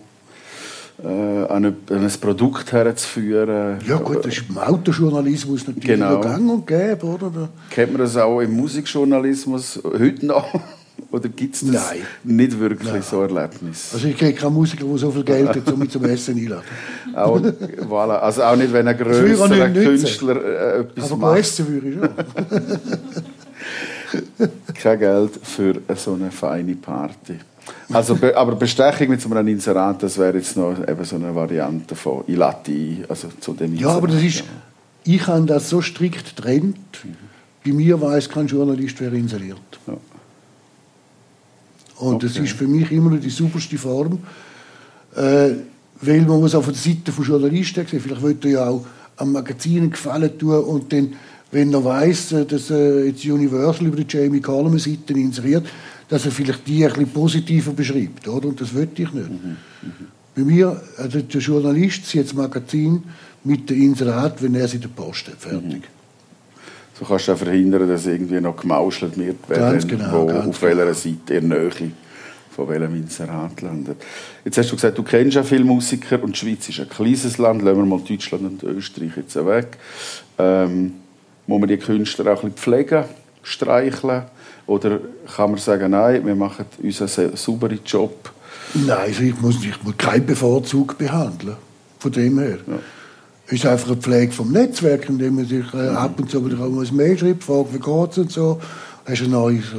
[1.03, 3.77] an, ein, an ein Produkt herzuführen.
[3.87, 6.19] Ja gut, das ist im Autojournalismus natürlich genau.
[6.21, 7.49] gang und gäbe, oder?
[7.69, 10.59] Kennt man das auch im Musikjournalismus heute noch?
[11.11, 12.01] Oder gibt es das Nein.
[12.23, 13.01] nicht wirklich Nein.
[13.01, 13.91] so Erlebnis?
[13.93, 16.63] Also ich kenne keinen Musiker, der so viel Geld hat, um mich zum Essen einladen.
[17.15, 18.17] auch, voilà.
[18.17, 21.29] Also auch nicht, wenn ein grösserer Künstler äh, etwas Aber macht.
[21.29, 22.09] Aber essen würde ich schon.
[24.73, 27.35] Kein Geld für so eine feine Party.
[27.89, 31.33] Also, be aber Bestechung mit so einem Inserat, das wäre jetzt noch eben so eine
[31.33, 34.43] Variante von Ilati, also zu dem Ja, aber das ist,
[35.05, 36.77] ich habe das so strikt getrennt.
[37.65, 39.57] Bei mir weiß kein Journalist, wer inseriert.
[39.87, 39.93] Ja.
[41.99, 42.27] Und Okay.
[42.27, 44.19] das ist für mich immer noch die superste Form.
[45.15, 45.51] Äh,
[46.01, 48.85] weil man muss auf der Seite des Journalisten sehen, vielleicht will er ja auch
[49.17, 51.13] am Magazin Gefallen tun und dann,
[51.51, 55.65] wenn er weiß, dass äh, jetzt Universal über die Jamie Coleman Seite inseriert,
[56.09, 58.47] dass er vielleicht die ein bisschen positiver beschreibt, oder?
[58.47, 59.29] Und das wollte ich nicht.
[60.35, 63.03] Bei mir, also der Journalist zieht das Magazin
[63.43, 65.83] mit dem Inserat, wenn er es in der Post hat, fertig.
[66.97, 70.93] So kannst du auch verhindern, dass irgendwie noch gemauschelt wird, wer genau, wo auf welcher
[70.93, 71.71] Seite in der Nähe
[72.57, 73.97] von welchem Inserat landet.
[74.43, 77.37] Jetzt hast du gesagt, du kennst ja viele Musiker und die Schweiz ist ein kleines
[77.37, 77.61] Land.
[77.61, 79.77] Lassen wir mal Deutschland und Österreich jetzt weg.
[80.39, 80.93] Ähm,
[81.45, 83.03] muss man die Künstler auch ein bisschen pflegen,
[83.43, 84.23] streicheln?
[84.67, 84.99] Oder
[85.35, 88.31] kann man sagen, nein, wir machen unseren sa- sauberen Job?
[88.73, 91.55] Nein, also ich muss, ich muss keinen Bevorzug behandeln.
[91.99, 92.57] Von dem her.
[93.47, 96.57] Es ist einfach eine Pflege vom Netzwerk, indem man sich äh, ab und zu wieder
[96.67, 98.59] mal ein Mail schreibt, fragt, wie geht's und so.
[99.05, 99.77] Hast ein neues äh,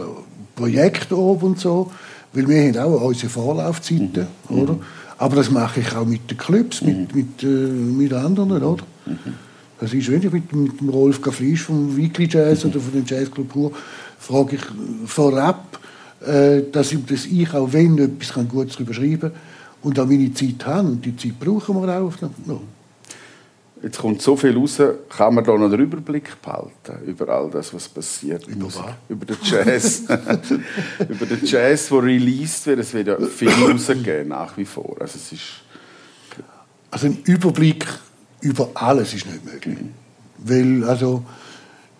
[0.56, 1.90] Projekt oben und so.
[2.32, 4.76] Weil wir haben auch unsere Vorlaufzeiten, oder?
[5.18, 8.84] Aber das mache ich auch mit den Clubs, mit, mit, äh, mit anderen, oder?
[9.80, 13.04] Das ist, wenn ich mit, mit dem Rolf Gaflisch vom Weekly Jazz oder von dem
[13.06, 13.72] Jazzclub Pur
[14.18, 14.62] frage ich
[15.06, 15.78] vorab,
[16.26, 19.30] äh, dass, ich, dass ich auch wenn etwas kann gut darüber schreiben
[19.82, 20.88] und auch meine Zeit habe.
[20.88, 22.12] Und die Zeit brauchen wir auch.
[22.44, 22.62] No.
[23.80, 27.72] Jetzt kommt so viel raus, kann man da noch den Überblick behalten über all das,
[27.72, 28.48] was passiert?
[28.48, 28.80] Über was?
[29.08, 30.00] Über den Jazz.
[31.08, 32.80] über den Jazz, der released wird.
[32.80, 34.96] Es wird ja viel rausgegeben, nach wie vor.
[34.98, 35.42] Also es ist...
[36.90, 37.86] Also ein Überblick
[38.40, 39.78] über alles ist nicht möglich.
[40.38, 41.24] Weil, also,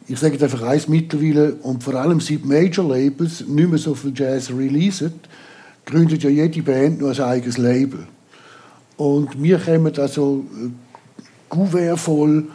[0.06, 4.50] ich sage einfach eins mittlerweile, und vor allem seit Major-Labels nicht mehr so viel Jazz
[4.50, 5.12] releasen,
[5.84, 8.06] gründet ja jede Band nur ein eigenes Label.
[8.96, 10.44] Und wir kommen also
[11.48, 12.46] Kuvert voll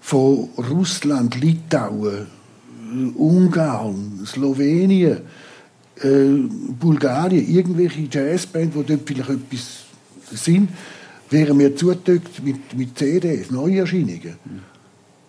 [0.00, 2.26] von Russland, Litauen,
[2.92, 5.18] äh, Ungarn, Slowenien,
[6.02, 6.26] äh,
[6.78, 9.84] Bulgarien, irgendwelche Jazzbands, die dort vielleicht etwas
[10.32, 10.70] sind,
[11.30, 14.36] wären mir zugedeckt mit, mit CDs, Neuerscheinungen.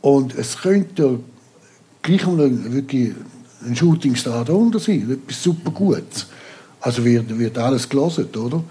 [0.02, 1.20] Und es könnte
[2.02, 3.14] gleich mal wirklich
[3.66, 6.28] ein Shootingstar darunter sein, etwas super Gutes.
[6.80, 8.64] Also wird, wird alles gelesen, oder?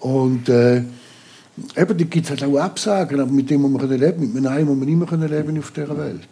[0.00, 4.32] Und äh, eben, da gibt es halt auch Absagen, aber mit dem muss man leben,
[4.32, 6.28] mit einem Nein muss man immer leben auf dieser Welt.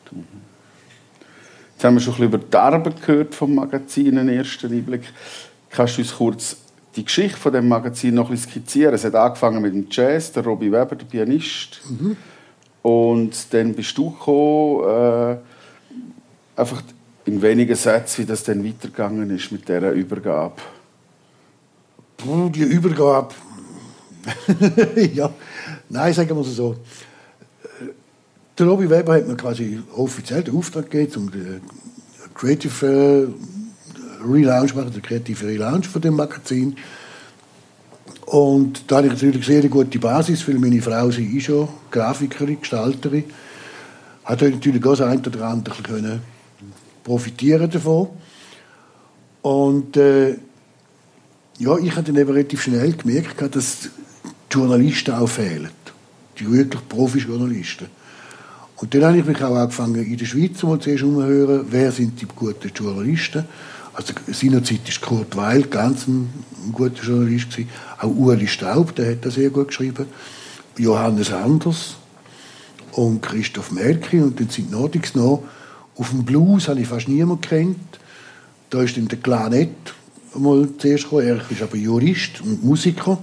[1.74, 5.02] Jetzt haben wir schon ein bisschen über die Arbeit gehört vom Magazin, einen ersten Einblick.
[5.68, 6.56] Kannst du uns kurz
[6.96, 8.94] die Geschichte von dem Magazin noch ein bisschen skizzieren?
[8.94, 11.80] Es hat angefangen mit dem Jazz, der Robbie Weber, der Pianist.
[12.82, 16.82] Und dann bist du gekommen, äh, einfach
[17.24, 20.56] in wenigen Sätzen, wie das dann weitergegangen ist mit dieser Übergabe.
[22.16, 23.34] Puh, Die Übergabe.
[25.14, 25.30] ja,
[25.88, 26.76] nein, sagen wir es so.
[28.58, 31.62] Der Robbie Weber hat mir quasi offiziell den Auftrag gegeben, um den
[32.34, 33.61] Creative äh,
[34.24, 36.76] Relaunch machen, den kreative Relaunch von dem Magazin.
[38.26, 42.60] Und da hatte ich natürlich sehr gute Basis, weil meine Frau sie ist schon Grafikerin,
[42.60, 43.24] Gestalterin.
[44.24, 46.22] Hat natürlich auch das eine oder andere ein können
[47.02, 48.08] profitieren davon.
[49.42, 50.36] Und äh,
[51.58, 53.88] ja, ich habe dann eben relativ schnell gemerkt, dass die
[54.50, 55.70] Journalisten auch fehlen.
[56.38, 57.86] Die wirklich Profi-Journalisten.
[58.76, 62.20] Und dann habe ich mich auch angefangen, in der Schweiz mal zuerst umzuhören, wer sind
[62.20, 63.44] die guten Journalisten.
[63.94, 66.32] Also seinerzeit war Kurt Weil ganz ein,
[66.72, 67.50] guter Journalist.
[67.50, 67.68] Gewesen.
[67.98, 70.06] Auch Uli Staub, der hat das sehr gut geschrieben.
[70.78, 71.96] Johannes Anders
[72.92, 74.20] und Christoph Merki.
[74.20, 75.42] Und dann sind Nordix noch.
[75.96, 78.00] Auf dem Blues habe ich fast niemanden kennt.
[78.70, 79.70] Da ist dann der Clanet
[80.34, 81.26] mal zuerst gekommen.
[81.26, 83.18] Er ist aber Jurist und Musiker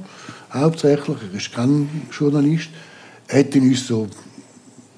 [0.54, 1.18] hauptsächlich.
[1.32, 2.70] Er ist kein Journalist.
[3.28, 4.08] Er hat in uns so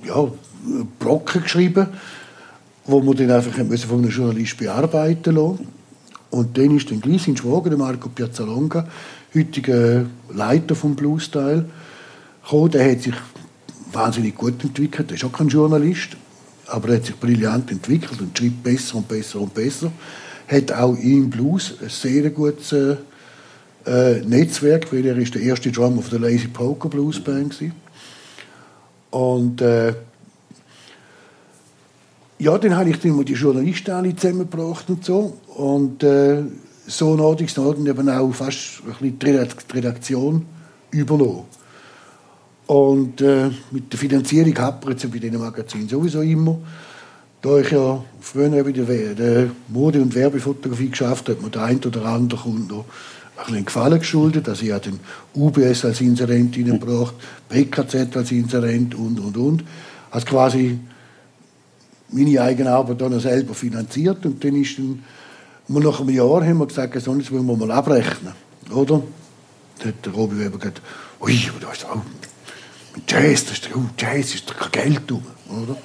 [0.06, 0.28] ja,
[1.00, 1.88] Brocken geschrieben,
[2.92, 5.68] wo wir dann einfach müssen von einem Journalist bearbeiten lassen.
[6.30, 8.88] Und dann ist dann gleich sein Schwager, Marco Piazzalonga,
[9.36, 11.66] heutiger Leiter vom Blues-Teil,
[12.44, 12.72] gekommen.
[12.72, 13.16] Der hat sich
[13.92, 15.12] wahnsinnig gut entwickelt.
[15.12, 16.16] Er ist auch kein Journalist,
[16.68, 19.92] aber er hat sich brillant entwickelt und schreibt besser und besser und besser.
[20.48, 22.96] Hat auch im Blues ein sehr gutes äh,
[23.86, 27.72] äh, Netzwerk, weil er ist der erste Drummer der Lazy Poker Blues Band war.
[29.12, 29.94] Und äh,
[32.42, 35.38] ja, dann habe ich dann die Journalisten alle zusammengebracht und so.
[35.56, 36.42] Und äh,
[36.88, 37.24] so nach
[37.76, 40.46] und eben auch fast ein bisschen die Redakt- die Redaktion
[40.90, 41.44] übernommen.
[42.66, 46.58] Und äh, mit der Finanzierung hapert es ja bei diesen Magazinen sowieso immer.
[47.44, 51.78] Da ich ja früher bei der Mode- und Werbefotografie geschafft habe, hat mir der ein
[51.78, 52.86] oder andere Kunde noch
[53.38, 54.50] ein bisschen Gefallen geschuldet.
[54.50, 55.00] Also ich habe den
[55.36, 57.14] UBS als Inserent reingebracht,
[57.50, 59.64] PKZ als Inserent und, und, und.
[60.10, 60.80] Also quasi
[62.12, 65.04] meine eigene Arbeit dann selber finanziert und dann ist dann,
[65.68, 68.34] nach einem Jahr haben wir gesagt, sonst wollen wir mal abrechnen,
[68.72, 69.02] oder?
[69.80, 70.82] Dann hat der Robi Weber gesagt,
[71.22, 72.02] ui, da ist auch
[73.08, 75.78] Jazz, das ist, oh, Jazz ist doch kein Geld drum, oder?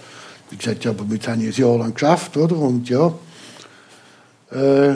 [0.51, 2.57] Ich gesagt, ja, aber jetzt habe ich ein Jahr lang geschafft, oder?
[2.57, 3.13] Und ja,
[4.53, 4.95] äh,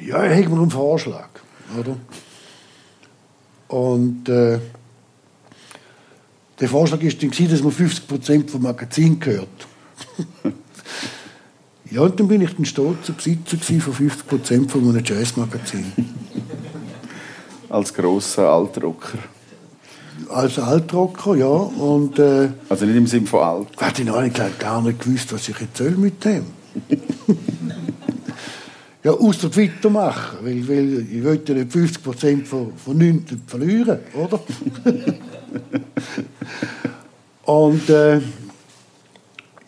[0.00, 1.28] ja, er hat mir einen Vorschlag,
[1.78, 1.96] oder?
[3.68, 4.58] Und äh,
[6.60, 9.66] der Vorschlag war dann, dass man 50% vom Magazin gehört.
[11.90, 15.92] ja, und dann bin ich dann stolzer Besitzer von 50% von einem Jazzmagazin.
[17.68, 19.18] Als grosser Altrocker.
[20.28, 21.46] Als Altrocker, ja.
[21.46, 23.68] Und, äh, also nicht im Sinne von alt.
[23.74, 24.22] Ich hätte noch
[24.58, 26.44] gar nicht gewusst, was ich jetzt soll mit dem.
[29.02, 34.40] ja, außer Twitter machen, weil, weil ich wollte nicht 50% von, von 9 verlieren, oder?
[37.44, 38.20] und äh,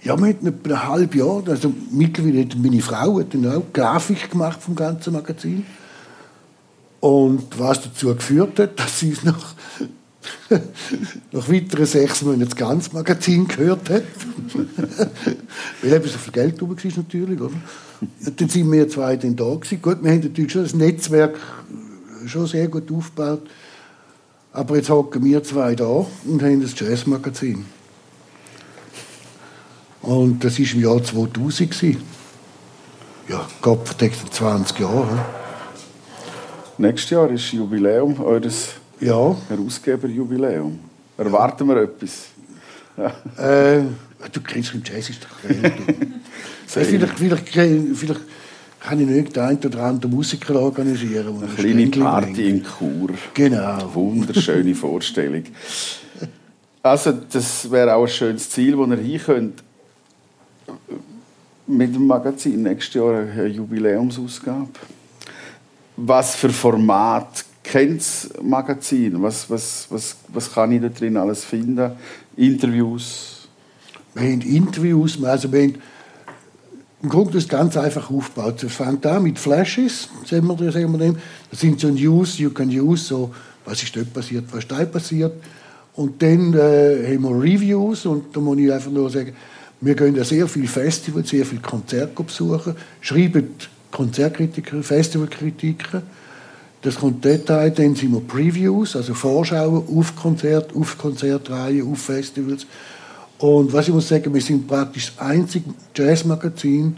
[0.02, 3.64] ja, wir hatten etwa ein halbes Jahr, also mittlerweile hat meine Frau hat dann auch
[3.72, 5.66] Grafik gemacht vom ganzen Magazin.
[7.00, 9.54] Und was dazu geführt hat, dass sie es nach,
[11.32, 14.02] nach weiteren sechs Monaten das ganze Magazin gehört hat.
[15.82, 17.54] Weil eben so viel Geld drüber war natürlich, oder?
[18.00, 19.82] Und dann sind wir zwei dann da gewesen.
[19.82, 21.38] Gut, wir haben natürlich schon das Netzwerk
[22.26, 23.42] schon sehr gut aufgebaut.
[24.52, 27.64] Aber jetzt hocken wir zwei da und haben das Jazzmagazin.
[30.08, 31.98] Und das war im Jahr 2000.
[33.28, 35.18] Ja, Gott verdeckt 20 Jahre.
[36.78, 39.36] Nächstes Jahr ist Jubiläum, eures ja.
[39.50, 40.78] Herausgeberjubiläum.
[41.18, 42.28] Erwarten wir etwas?
[42.96, 43.12] Ja.
[43.38, 43.82] Äh,
[44.32, 45.72] du kennst im Jazz ist doch geil.
[46.66, 48.20] vielleicht, vielleicht, vielleicht
[48.80, 51.36] kann ich nicht den einen oder anderen Musiker organisieren.
[51.58, 53.10] Eine kleine Party in Chur.
[53.34, 53.94] Genau.
[53.94, 55.44] Wunderschöne Vorstellung.
[56.82, 59.62] Also, das wäre auch ein schönes Ziel, wo ihr hin könnt.
[61.66, 64.68] Mit dem Magazin nächstes Jahr eine Jubiläumsausgabe.
[65.96, 69.20] Was für Format kennt das Magazin?
[69.22, 71.92] Was, was, was, was kann ich da drin alles finden?
[72.36, 73.48] Interviews?
[74.14, 75.74] Wir haben Interviews, also wir haben
[77.02, 78.62] im Grunde das ganz einfach aufgebaut.
[78.62, 81.14] Es fängt an mit Flashes, sagen wir, sagen wir
[81.50, 83.32] das sind so News, you can use, so
[83.64, 85.32] was ist dort passiert, was ist da passiert.
[85.94, 89.34] Und dann äh, haben wir Reviews und da muss ich einfach nur sagen,
[89.80, 93.50] wir gehen ja sehr viele Festivals, sehr viele Konzerte besuchen, schreiben
[93.90, 96.02] Konzertkritiker, Festivalkritiker.
[96.82, 102.66] Das kommt Detail, dann sind wir Previews, also Vorschauen auf Konzerte, auf Konzertreihen, auf Festivals.
[103.38, 106.96] Und was ich muss sagen, wir sind praktisch das einzige Jazzmagazin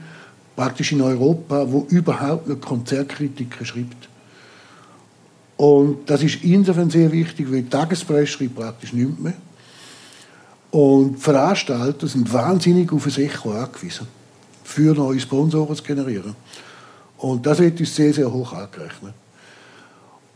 [0.57, 4.09] praktisch in Europa, wo überhaupt noch Konzertkritiker schreibt.
[5.57, 9.35] Und das ist insofern sehr wichtig, weil die Tagespresse schreibt praktisch nichts mehr.
[10.71, 14.07] Und die Veranstalter sind wahnsinnig auf Echo angewiesen,
[14.63, 16.37] für neue Sponsoren zu generieren.
[17.19, 19.15] Und das wird uns sehr, sehr hoch angerechnet.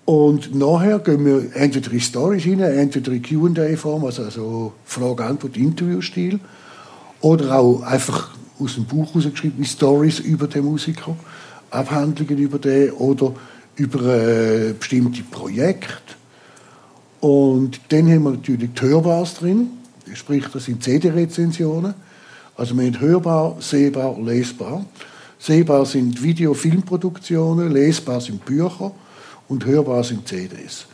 [0.05, 6.41] Und nachher gehen wir entweder in Stories rein, entweder in Q&A-Form, also, also Frage-Antwort-Interview-Stil,
[7.23, 11.17] oder auch einfach aus dem Buch herausgeschriebene Stories über den Musiker,
[11.71, 13.33] Abhandlungen über den oder
[13.77, 16.15] über äh, bestimmte Projekte.
[17.21, 19.71] Und dann haben wir natürlich die Hörbars drin,
[20.13, 21.95] sprich, das sind CD-Rezensionen.
[22.57, 24.85] Also wir haben hörbar, sehbar, lesbar.
[25.39, 28.93] Sehbar sind Video-Filmproduktionen, lesbar sind Bücher
[29.49, 30.87] und hörbar sind CDs.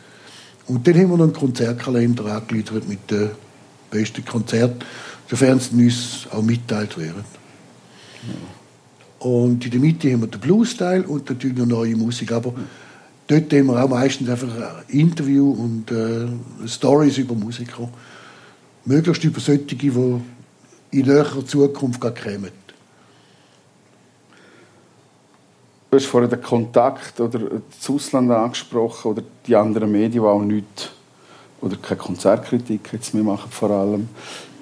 [0.67, 3.31] Und dann haben wir noch einen Konzertkalender angegliedert mit den
[3.89, 4.79] besten Konzerten,
[5.29, 7.23] sofern es uns auch mitteilt werden.
[9.19, 12.31] Und in der Mitte haben wir den Blues-Teil und natürlich noch neue Musik.
[12.31, 12.53] Aber
[13.27, 17.89] dort haben wir auch meistens einfach ein Interview und äh, Stories über Musiker.
[18.85, 20.21] Möglichst über solche, die in
[20.91, 22.51] näherer Zukunft kommen.
[25.89, 30.41] Du hast vorhin den Kontakt oder das Ausland angesprochen oder die anderen Medien, die auch
[30.41, 30.89] nichts
[31.59, 34.09] oder keine Konzertkritik jetzt mehr machen vor allem.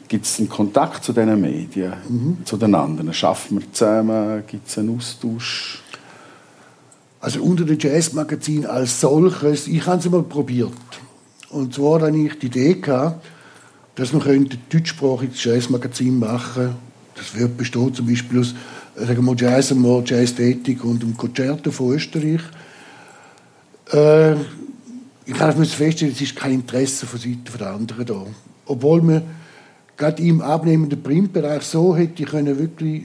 [0.08, 2.38] Gibt es einen Kontakt zu diesen Medien, mhm.
[2.46, 3.14] zu den anderen?
[3.14, 4.44] Schaffen wir zusammen?
[4.48, 5.84] Gibt es einen Austausch?
[7.22, 10.72] Also unter dem Jazzmagazin als solches, ich habe es mal probiert.
[11.50, 13.24] Und zwar hatte ich die Idee, gehabt,
[14.00, 16.76] dass man ein deutschsprachiges Jazzmagazin machen könnte.
[17.16, 18.56] Das wird bestehen zum Beispiel aus
[18.96, 22.42] sagen wir, Jazz und Jazz-Tätig und dem Concerto von Österreich.
[23.92, 24.34] Äh,
[25.26, 28.26] ich habe feststellen, es ist kein Interesse von Seiten der anderen da.
[28.66, 29.22] Obwohl wir
[29.98, 33.04] gerade im abnehmenden Printbereich so hätte können wirklich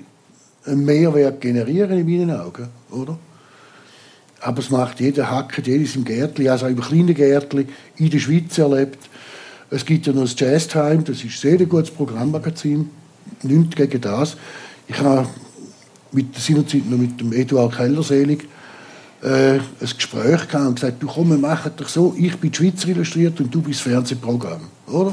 [0.65, 3.19] einen Mehrwert generieren in meinen Augen, oder?
[4.41, 7.67] Aber es macht jeder hackt jedes im Gärtli, also im kleinen Gärtli
[7.97, 8.99] in der Schweiz erlebt.
[9.75, 12.91] Es gibt ja noch das Jazz Time, das ist ein sehr gutes Programmmagazin,
[13.43, 14.37] nichts gegen das.
[14.87, 15.27] Ich habe
[16.13, 18.47] mit der seinerzeit noch mit dem Eduard Kellerselig
[19.21, 22.57] äh, ein Gespräch gehabt und gesagt, du komm, wir machen doch so, ich bin die
[22.57, 25.13] Schweizer illustriert und du bist das Fernsehprogramm, oder?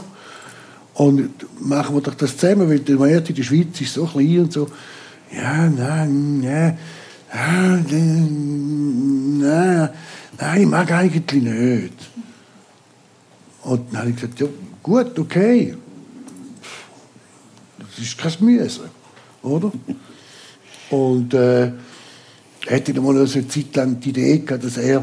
[0.93, 4.41] Und machen wir doch das zusammen, weil der Markt in der Schweiz ist so klein
[4.41, 4.70] und so.
[5.36, 6.78] Ja, nein, nein,
[9.41, 9.89] nein,
[10.38, 12.11] nein, ich mag eigentlich nicht.
[13.64, 14.47] Und dann habe ich gesagt, ja,
[14.82, 15.76] gut, okay.
[17.80, 18.86] Das ist kein Müssen,
[19.43, 19.72] oder?
[20.89, 21.72] Und äh,
[22.66, 24.99] hätte dann mal eine Zeit lang die Idee gehabt, dass er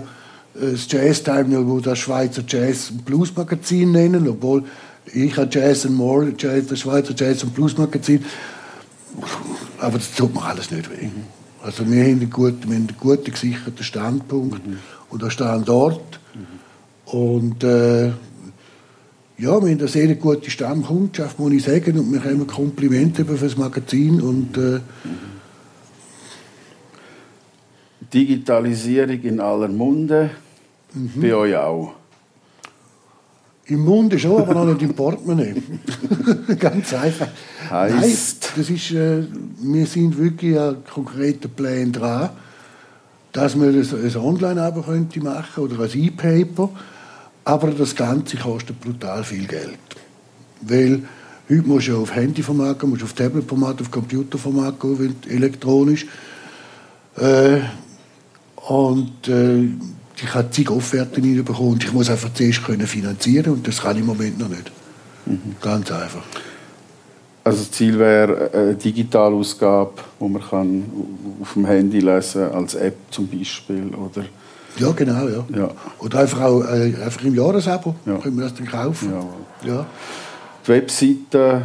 [0.55, 4.65] äh, das Jazz Time, wo das Schweizer Jazz und Blues Magazin nennen, obwohl
[5.13, 8.25] ich habe Jazz and More, Jazz, das Schweizer Jazz und Blues Magazin.
[9.79, 11.09] Aber das tut mir alles nicht weh.
[11.63, 14.79] Also wir haben einen guten, wir haben einen guten gesicherten Standpunkt mhm.
[15.11, 16.21] und einen Standort.
[16.35, 17.13] Mhm.
[17.13, 18.13] Und äh,
[19.39, 23.37] ja, wir haben eine sehr gute Stammkundschaft, muss ich sagen, und wir haben Komplimente für
[23.37, 24.81] das Magazin und äh.
[28.13, 30.31] Digitalisierung in aller Munde,
[30.93, 31.21] mhm.
[31.21, 31.93] bei euch auch.
[33.67, 35.55] Im Munde schon, aber noch nicht im Portemonnaie.
[36.59, 37.29] Ganz einfach.
[37.71, 37.95] Heißt?
[37.95, 39.23] Nein, das ist, äh,
[39.61, 42.31] wir sind wirklich an konkreten Plänen dran,
[43.33, 46.71] dass man das, das online aber könnte machen oder als E-Paper.
[47.49, 49.79] Aber das Ganze kostet brutal viel Geld.
[50.61, 51.03] Weil
[51.49, 56.05] heute musst du auf Handyformat gehen, musst auf Tabletformat, auf Computerformat gehen, elektronisch.
[57.17, 57.61] Äh,
[58.69, 59.65] und äh,
[60.23, 63.97] ich habe zig Offerten reinbekommen und ich muss einfach zuerst können finanzieren und das kann
[63.97, 64.71] ich im Moment noch nicht.
[65.25, 65.57] Mhm.
[65.63, 66.25] Ganz einfach.
[67.45, 70.85] Also das Ziel wäre eine Digitalausgabe, die man kann
[71.41, 74.27] auf dem Handy lesen als App zum Beispiel, oder?
[74.79, 75.45] Ja, genau, ja.
[75.55, 75.71] ja.
[75.99, 78.19] Oder einfach auch äh, einfach im Jahresabo ja.
[78.19, 79.13] können wir das dann kaufen.
[79.65, 79.69] Ja.
[79.69, 79.87] ja.
[80.67, 81.63] Die Webseite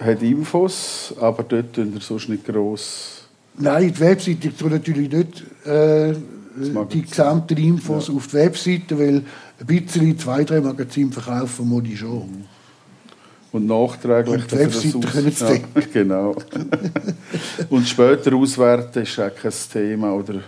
[0.00, 3.24] hat Infos, aber dort tun wir sonst nicht gross.
[3.56, 6.14] Nein, die Webseite soll natürlich nicht äh,
[6.92, 8.14] die gesamten Infos ja.
[8.14, 9.22] auf die Webseite, weil
[9.60, 12.44] ein bisschen zwei, drei Magazine verkaufen muss ich schon.
[13.50, 14.42] Und nachträglich.
[14.42, 15.12] Und die Webseite aus...
[15.12, 15.34] können
[15.74, 16.36] ja, Genau.
[17.70, 20.42] Und später auswerten ist auch kein Thema, oder?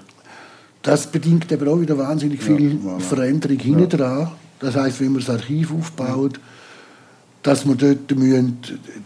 [0.82, 2.98] Das bedingt eben auch wieder wahnsinnig viel ja.
[2.98, 3.64] Veränderung ja.
[3.64, 4.32] hinten dran.
[4.58, 6.42] Das heißt, wenn man das Archiv aufbaut, ja
[7.42, 8.58] dass man dort müssen,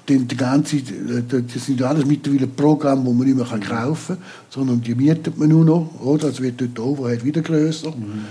[0.09, 0.83] den, den ganzen,
[1.29, 5.49] das sind alles mittlerweile Programme, die man nicht mehr kaufen kann, sondern die mietet man
[5.49, 6.27] nur noch, oder?
[6.27, 7.91] Also wird dort Overhead wieder größer.
[7.91, 8.25] Mhm.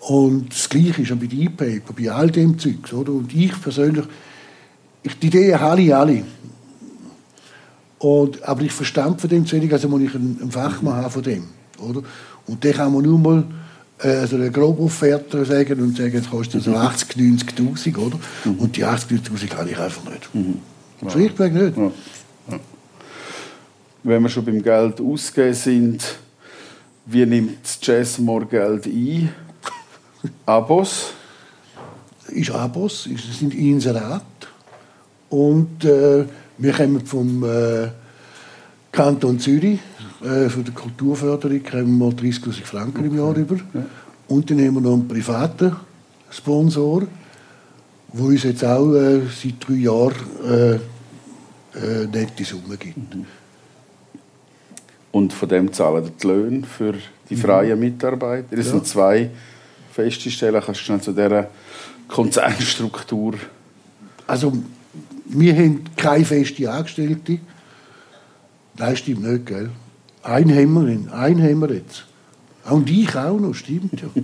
[0.00, 3.12] Und das Gleiche ist auch bei E-Paper, bei all dem Zeugs, oder?
[3.12, 4.04] Und ich persönlich,
[5.02, 6.22] ich, die Ideen habe ich alle.
[7.98, 11.10] Und, aber ich verstand von dem zu wenig, also muss ich einen, einen Fachmann haben
[11.10, 11.44] von dem,
[11.80, 12.04] oder?
[12.48, 13.44] Und den kann man nur mal
[14.02, 18.18] äh, also eine Grobofferte sagen und sagen, es kostet so 80, 90'000, oder?
[18.44, 18.54] Mhm.
[18.58, 20.34] Und die 80, 90'000 kann ich einfach nicht.
[20.34, 20.58] Mhm.
[21.02, 21.10] Ja.
[21.10, 21.76] Schlichtweg nicht.
[21.76, 21.92] Ja.
[22.50, 22.60] Ja.
[24.02, 26.04] Wenn wir schon beim Geld ausgeben sind,
[27.06, 29.30] wie nimmt Jazzmore Geld ein?
[30.46, 31.12] Abos?
[32.28, 34.22] Ist Abos, das sind Inserat.
[35.30, 36.24] Und äh,
[36.58, 37.88] wir kommen vom äh,
[38.92, 39.80] Kanton Zürich,
[40.22, 43.56] äh, von der Kulturförderung kriegen wir 30'000 Franken im Jahr über.
[44.26, 45.76] Und dann haben wir noch einen privaten
[46.30, 47.02] Sponsor,
[48.12, 50.14] der uns jetzt auch äh, seit drei Jahren
[50.44, 50.74] äh,
[51.78, 53.14] äh, nette Summen gibt.
[53.14, 53.26] Mhm.
[55.10, 56.94] Und von dem zahlen die Löhne für
[57.30, 57.40] die mhm.
[57.40, 58.56] freien Mitarbeiter.
[58.56, 58.72] Das ja.
[58.72, 59.30] sind zwei
[59.92, 60.62] feste Stellen.
[60.64, 61.48] Kannst du schnell zu dieser
[62.06, 63.34] Konzernstruktur...
[64.26, 64.52] Also,
[65.24, 67.38] wir haben keine feste Angestellte.
[68.76, 69.70] Nein, stimmt nicht, gell?
[70.28, 72.04] Ein haben ein haben wir jetzt.
[72.68, 74.08] Und ich auch noch, stimmt ja.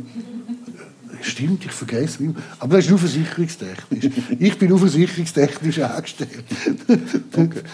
[1.23, 2.37] Stimmt, ich vergesse mich.
[2.59, 4.11] Aber das ist nur versicherungstechnisch.
[4.39, 6.45] Ich bin nur versicherungstechnisch angestellt.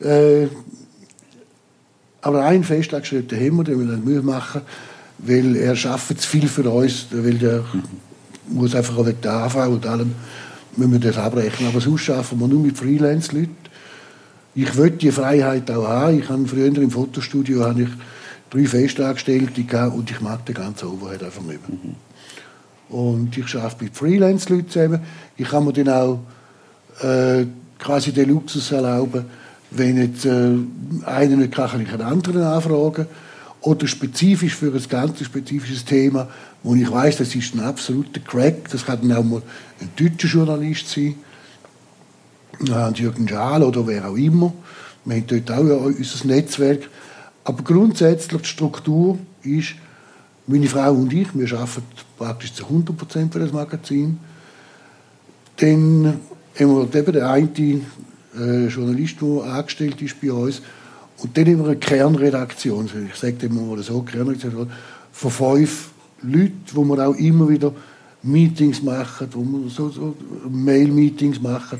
[0.00, 0.44] Okay.
[0.44, 0.48] äh,
[2.20, 4.62] aber einen Festangestellten haben wir, den wir nicht machen
[5.18, 7.64] weil er schafft zu viel für uns, weil der
[8.48, 10.14] muss einfach auch wegen der AV und allem
[10.76, 11.68] müssen wir das abrechnen.
[11.68, 13.56] Aber sonst schaffen wir nur mit Freelance-Leuten
[14.56, 16.18] ich wollte die Freiheit auch haben.
[16.18, 17.88] Ich habe früher im Fotostudio habe ich
[18.48, 21.78] drei Festangestellte gehabt und ich mag den ganzen Overhead einfach nicht mehr.
[21.78, 21.94] Mhm.
[22.88, 25.00] Und ich arbeite mit Freelance-Leuten zusammen.
[25.36, 26.20] Ich kann mir dann auch
[27.02, 27.44] äh,
[27.78, 29.26] quasi den Luxus erlauben,
[29.72, 30.54] wenn jetzt äh,
[31.04, 33.06] einer nicht kann, kann ich einen anderen anfragen.
[33.60, 36.28] Oder spezifisch für ein ganz spezifisches Thema,
[36.62, 38.70] wo ich weiß, das ist ein absoluter Crack.
[38.70, 39.42] Das kann dann auch mal
[39.80, 41.16] ein deutscher Journalist sein
[42.70, 44.52] Hans-Jürgen Schaal oder wer auch immer.
[45.04, 46.88] Wir haben dort auch unser Netzwerk.
[47.44, 49.74] Aber grundsätzlich die Struktur ist,
[50.46, 51.82] meine Frau und ich, wir arbeiten
[52.18, 54.18] praktisch zu 100 Prozent für das Magazin.
[55.56, 56.20] Dann
[56.58, 57.86] haben wir eben den einen
[58.38, 60.62] äh, Journalist, der angestellt ist bei uns.
[61.18, 64.70] Und dann haben wir eine Kernredaktion, ich sage mal so, Kernredaktion,
[65.12, 65.90] von fünf
[66.22, 67.72] Leuten, wo wir auch immer wieder
[68.22, 70.14] Meetings machen, wo wir so, so
[70.50, 71.78] Mail-Meetings machen.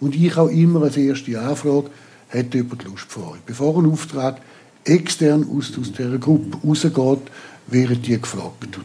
[0.00, 1.90] Und ich auch immer als erste Anfrage,
[2.30, 3.40] hat jemand Lust für euch?
[3.46, 4.40] Bevor ein Auftrag
[4.84, 7.30] extern aus, aus dieser Gruppe rausgeht,
[7.66, 8.78] werden die gefragt.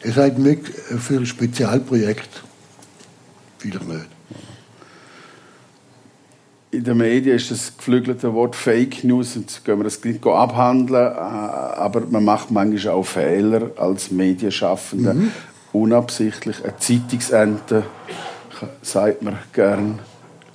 [0.00, 2.42] Es ist nicht für ein Spezialprojekt
[3.58, 4.06] vielleicht nicht.
[6.70, 11.12] In den Medien ist das geflügelte Wort Fake News, und können wir das gleich abhandeln,
[11.12, 15.14] äh, aber man macht manchmal auch Fehler als Medienschaffender.
[15.14, 15.32] Mhm.
[15.72, 17.84] Unabsichtlich eine Zeitungsente,
[18.82, 20.00] sagt man gern.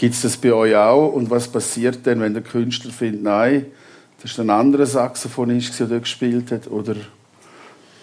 [0.02, 1.14] Gibt es das bei euch auch?
[1.14, 3.68] Und was passiert denn, wenn der Künstler findet, nein,
[4.20, 6.66] das ist ein anderer Saxophonist, der dort gespielt hat?
[6.72, 6.96] Oder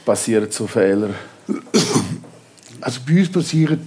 [0.04, 1.10] passieren so Fehler?
[2.80, 3.80] Also bei uns passieren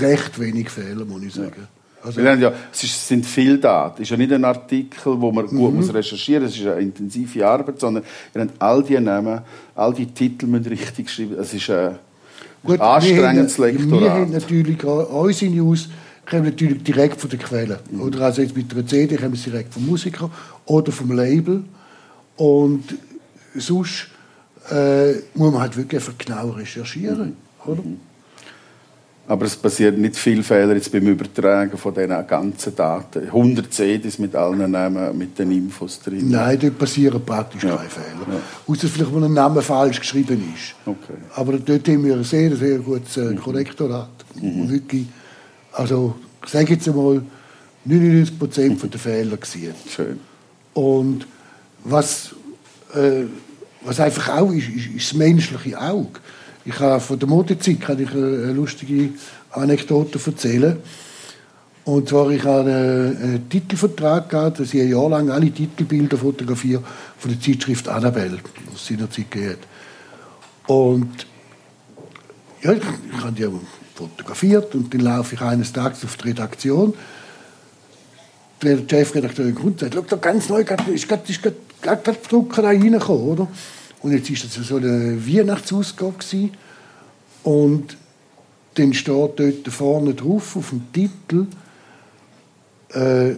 [0.00, 1.52] recht wenig Fehler, muss ich sagen.
[1.56, 1.68] Ja.
[2.02, 4.02] Also, wir haben ja, es sind viele Daten.
[4.02, 5.76] Es ist ja nicht ein Artikel, wo man gut mhm.
[5.76, 6.54] muss recherchieren muss.
[6.54, 9.42] Es ist eine intensive Arbeit, sondern wir haben all die Namen,
[9.76, 11.36] all die Titel müssen richtig schreiben.
[11.38, 11.94] Es ist ein,
[12.64, 14.00] gut, anstrengendes Lektorat.
[14.00, 15.88] Wir haben natürlich unsere News
[16.28, 17.80] kommen natürlich direkt von der Quelle.
[17.90, 18.00] Mhm.
[18.02, 20.30] Oder also jetzt mit der CD kommen sie direkt vom Musiker
[20.66, 21.64] oder vom Label.
[22.36, 22.84] Und
[23.56, 24.08] sonst
[24.70, 27.36] äh, muss man halt wirklich einfach genau recherchieren.
[27.64, 27.72] Mhm.
[27.72, 27.82] Oder?
[27.82, 28.00] Mhm.
[29.28, 33.26] Aber es passiert nicht viel Fehler jetzt beim Übertragen von diesen ganzen Daten.
[33.26, 36.30] 100 CDs mit allen Namen, mit den Infos drin.
[36.30, 37.76] Nein, dort passieren praktisch ja.
[37.76, 38.26] keine Fehler.
[38.26, 38.40] Ja.
[38.66, 40.74] Außer vielleicht, wo ein Name falsch geschrieben ist.
[40.86, 41.18] Okay.
[41.36, 44.08] Aber dort haben wir ein sehr, sehr gutes äh, Korrektorat.
[44.40, 44.70] Mhm.
[44.70, 45.06] Wirklich,
[45.78, 47.22] also, ich sage jetzt einmal,
[47.84, 49.74] 99 Prozent der Fehler gesehen.
[49.88, 50.18] Schön.
[50.74, 51.24] Und
[51.84, 52.34] was,
[52.94, 53.26] äh,
[53.82, 56.18] was einfach auch ist, ist, ist das menschliche Auge.
[56.64, 59.10] Ich habe von der Modezeit kann ich eine lustige
[59.52, 60.78] Anekdote erzählen.
[61.84, 66.18] Und zwar, ich habe einen, einen Titelvertrag gehabt, dass ich ein Jahr lang alle Titelbilder
[66.18, 66.82] fotografiere
[67.18, 69.58] von der Zeitschrift Annabelle, die es seinerzeit geht.
[70.66, 71.24] Und
[72.62, 72.82] ja, ich,
[73.16, 73.44] ich habe die
[73.98, 76.94] fotografiert und dann laufe ich eines Tages auf die Redaktion.
[78.62, 83.48] Der Chefredakteur Grund sagt, da ganz neu, ist gerade die Druckerei reingekommen, oder?
[84.02, 86.14] Und jetzt war das so eine Weihnachtsausgabe.
[86.18, 86.50] Gewesen.
[87.42, 87.96] Und
[88.74, 91.46] dann steht dort vorne drauf, auf dem Titel,
[92.94, 93.30] äh,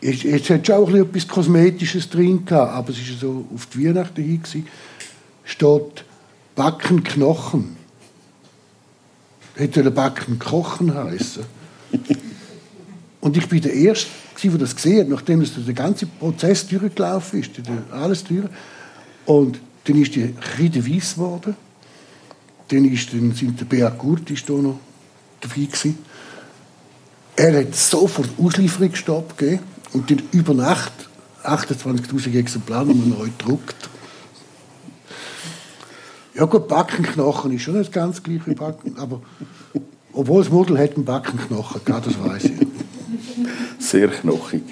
[0.00, 3.86] jetzt, jetzt hat schon auch etwas Kosmetisches drin gehabt, aber es war so auf die
[3.86, 4.42] Weihnachten hin,
[5.44, 6.04] steht
[6.56, 7.81] Backen Knochen.
[9.54, 11.44] Hätte Backen Kochen heißen.
[13.20, 14.08] Und ich bin der Erste,
[14.42, 17.50] der das gesehen hat, nachdem der ganze Prozess durchgelaufen ist,
[17.90, 18.46] alles durch.
[19.26, 21.54] Und dann ist die Kreide weiss geworden.
[22.68, 24.80] Dann, ist, dann sind der Beat Gurt ist da noch
[25.40, 25.98] dabei gewesen.
[27.36, 30.92] Er hat sofort Auslieferungsstopp gegeben und dann über Nacht
[31.44, 33.88] 28'000 Exemplare neu gedruckt.
[36.34, 39.20] Ja gut, Backenknochen ist schon nicht ganz gleich wie Backen, aber
[40.12, 42.66] obwohl das Model hat einen Backenknochen, das weiß ich.
[43.78, 44.62] Sehr knochig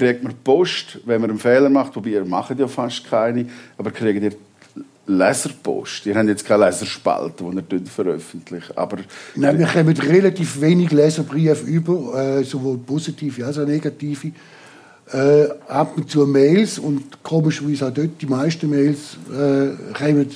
[0.00, 3.44] kriegt man Post, wenn man einen Fehler macht, wobei ihr macht ja fast keine,
[3.76, 4.32] aber kriegt ihr
[5.06, 6.06] Leserpost.
[6.06, 8.78] Ihr habt jetzt keine Leserspalte, die ihr veröffentlicht.
[8.78, 8.96] Aber
[9.34, 14.32] Nein, wir haben relativ wenig Leserbriefe über, äh, sowohl positive als auch negative.
[15.12, 20.28] Äh, ab und zu Mails und komischerweise auch dort die meisten Mails äh, kommen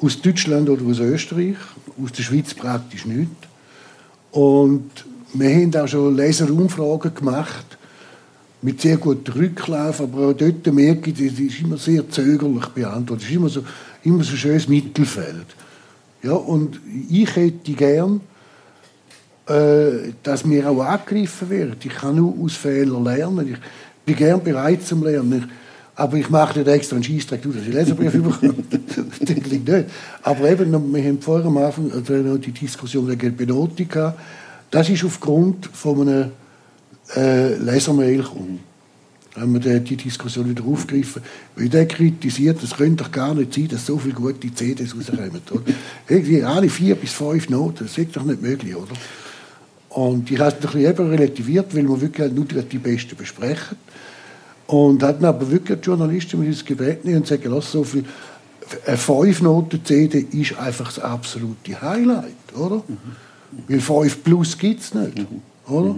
[0.00, 1.56] aus Deutschland oder aus Österreich,
[2.02, 3.30] aus der Schweiz praktisch nicht.
[4.30, 4.90] Und
[5.34, 7.78] wir haben auch schon Leserumfragen gemacht
[8.62, 13.24] mit sehr gutem Rücklauf, aber auch dort merke ich, das ist immer sehr zögerlich beantwortet.
[13.24, 13.64] Es ist immer so,
[14.04, 15.46] immer so ein schönes Mittelfeld.
[16.22, 18.20] Ja, und ich hätte gern,
[19.50, 21.84] äh, dass mir auch angegriffen wird.
[21.84, 23.48] Ich kann nur aus Fehlern lernen.
[23.52, 23.58] Ich
[24.06, 25.38] bin gern bereit zum Lernen.
[25.38, 25.44] Ich,
[26.00, 28.54] aber ich mache nicht extra einen Scheissdreck, dass ich Leserbrief bekomme.
[29.20, 29.86] das liegt nicht.
[30.22, 34.18] Aber eben, wir haben vorher am Anfang also die Diskussion wegen Benotung gehabt.
[34.70, 36.30] Das ist aufgrund von einem
[37.16, 38.60] äh, Lesermail kommen.
[39.36, 41.22] Haben wir die, die Diskussion wieder aufgegriffen.
[41.56, 45.42] Weil der kritisiert, es könnte doch gar nicht sein, dass so viele gute CDs rauskommen.
[46.08, 48.94] Irgendwie alle vier bis fünf Noten, das ist doch nicht möglich, oder?
[49.90, 53.76] Und ich habe es ein bisschen relativiert, weil wir wirklich nur die besten besprechen.
[54.66, 58.04] Und hatten aber wirklich die Journalisten mit uns gebeten und sagen, lass so viel.
[58.86, 62.76] Eine 5-Noten-CD ist einfach das absolute Highlight, oder?
[62.76, 63.66] Mhm.
[63.66, 65.26] Weil 5 Plus gibt es nicht.
[65.66, 65.96] Oder?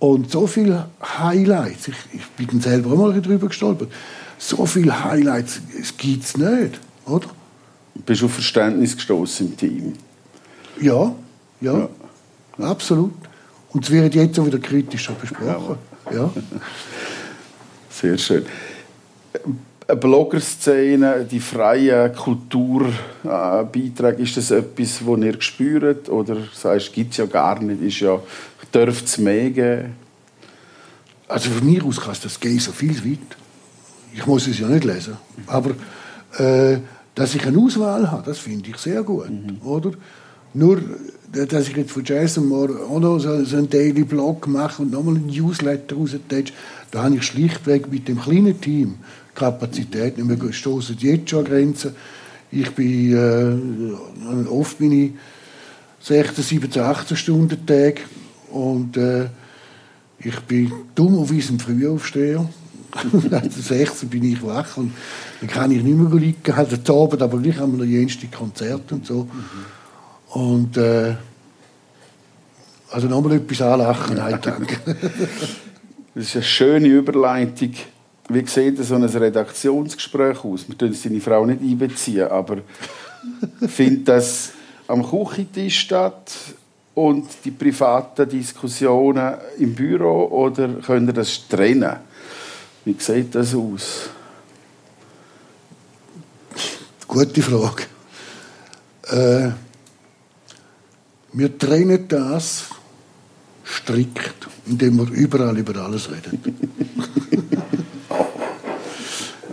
[0.00, 3.90] Und so viele Highlights, ich, ich bin dann selber mal drüber gestolpert,
[4.38, 5.60] so viele Highlights
[5.96, 6.80] gibt es nicht.
[7.06, 7.28] Oder?
[8.06, 9.92] Bist du auf Verständnis gestoßen im Team?
[10.80, 11.14] Ja,
[11.60, 11.88] ja, ja,
[12.58, 13.14] absolut.
[13.70, 15.76] Und es wird jetzt auch wieder kritischer besprochen.
[16.12, 16.30] Ja.
[17.90, 18.46] Sehr schön.
[19.86, 26.08] Eine Bloggerszene, die freien Kulturbeiträge, ist das etwas, das ihr spürt?
[26.08, 28.20] Oder sagst gibt es ja gar nicht, ist ja,
[28.72, 29.94] dürfte es mehr geben?
[31.26, 33.36] Also von mir aus kann das gehen so viel weit.
[34.14, 35.16] Ich muss es ja nicht lesen.
[35.46, 35.70] Aber
[36.38, 36.78] äh,
[37.14, 39.30] dass ich eine Auswahl habe, das finde ich sehr gut.
[39.30, 39.60] Mhm.
[39.62, 39.92] Oder?
[40.54, 40.80] Nur,
[41.32, 45.26] dass ich jetzt von Jason auch noch so, einen Daily Blog mache und nochmal einen
[45.26, 46.52] Newsletter raustätsche,
[46.90, 48.96] da habe ich schlichtweg mit dem kleinen Team
[49.34, 50.52] Kapazität mehr.
[50.52, 51.94] stoßen jetzt schon an Grenzen.
[52.50, 55.12] Ich bin, äh, oft ich
[56.00, 58.00] 16, 17, 18 Stunden Tag
[58.50, 59.26] und äh,
[60.18, 62.48] ich bin dumm auf diesem Frühaufsteher.
[63.30, 64.92] also 16 bin ich wach und
[65.40, 68.94] dann kann ich nicht mehr liegen, halt Abend, aber gleich haben wir noch jenste Konzerte
[68.94, 69.24] und so.
[69.24, 69.77] Mhm.
[70.30, 71.14] Und äh,
[72.90, 74.78] also nochmal etwas anlachen, nein, danke.
[76.14, 77.74] das ist eine schöne Überleitung.
[78.30, 80.68] Wie sieht so ein Redaktionsgespräch aus?
[80.68, 82.58] Wir können seine Frau nicht einbeziehen, aber
[83.66, 84.50] findet das
[84.86, 86.32] am Küchentisch statt
[86.94, 91.96] und die privaten Diskussionen im Büro oder könnt ihr das trennen?
[92.84, 94.10] Wie sieht das aus?
[97.06, 97.84] Gute Frage.
[99.10, 99.67] Äh,
[101.32, 102.66] wir trennen das
[103.64, 106.40] strikt, indem wir überall über alles reden.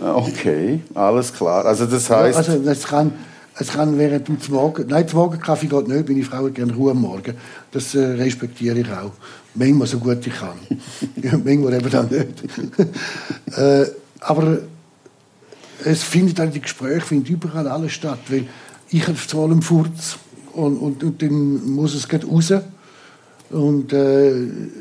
[0.00, 1.66] okay, alles klar.
[1.66, 2.48] Also das heißt.
[2.48, 3.12] Ja, also es kann,
[3.58, 7.00] es kann während dem Morgen, nein, Morgenkaffee geht nicht, meine Frau hat gerne Ruhe am
[7.00, 7.34] Morgen.
[7.72, 9.12] Das äh, respektiere ich auch.
[9.54, 10.58] Manchmal so gut ich kann.
[11.44, 13.56] manchmal eben dann nicht.
[13.58, 13.86] äh,
[14.20, 14.58] aber
[15.84, 18.46] es findet dann die Gespräche findet überall alles statt, weil
[18.88, 20.16] ich habe zwar einen Furz
[20.56, 22.52] und, und, und dann muss es gleich raus.
[23.50, 24.34] Und äh,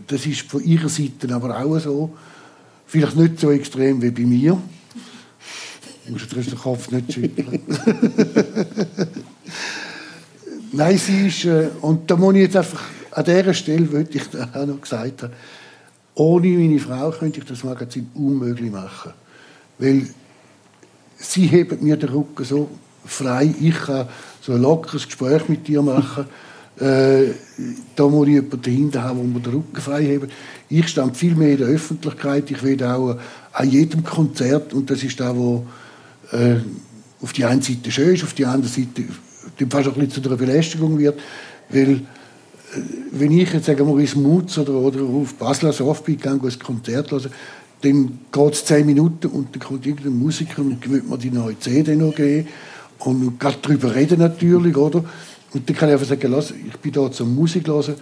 [0.07, 2.15] das ist von ihrer Seite aber auch so.
[2.87, 4.57] Vielleicht nicht so extrem wie bei mir.
[6.05, 7.59] Du musst den Kopf nicht schütteln.
[10.71, 14.23] Nein, sie ist, äh, und da muss ich jetzt einfach, an dieser Stelle wollte ich
[14.53, 15.33] auch noch gesagt haben,
[16.15, 19.13] ohne meine Frau könnte ich das Magazin unmöglich machen.
[19.77, 20.07] Weil
[21.17, 22.69] sie hebt mir den Rücken so
[23.05, 24.07] frei, ich kann
[24.41, 26.25] so ein lockeres Gespräch mit dir machen.
[26.79, 27.31] Äh,
[27.95, 30.29] da muss ich jemanden dahinter haben, wo man den Rücken frei haben.
[30.69, 32.51] Ich stand viel mehr in der Öffentlichkeit.
[32.51, 33.17] Ich will auch
[33.53, 35.65] an jedem Konzert, und das ist da, wo
[36.31, 36.55] äh,
[37.21, 39.03] auf die einen Seite schön ist, auf die andere Seite
[39.69, 41.19] fast ein bisschen zu einer Belästigung wird,
[41.69, 42.01] weil äh,
[43.11, 47.11] wenn ich jetzt sagen wir ins Mutz oder, oder auf Basler Softbeat gehe, ein Konzert
[47.11, 47.31] hören,
[47.81, 51.57] dann geht es zehn Minuten und dann kommt irgendein Musiker und will mir die neue
[51.59, 52.47] CD noch geben
[52.99, 55.03] und gerade darüber reden natürlich, oder?
[55.53, 57.95] Und dann kann ich einfach sagen, lass, ich bin da zum Musik hören.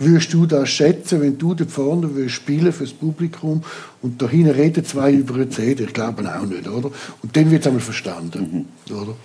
[0.00, 3.64] Würdest du das schätzen, wenn du da vorne willst spielen fürs Publikum
[4.00, 5.84] und da hinten reden zwei über eine CD?
[5.84, 6.90] Ich glaube auch nicht, oder?
[7.22, 8.94] Und dann wird es einmal verstanden, mhm.
[8.94, 9.16] oder?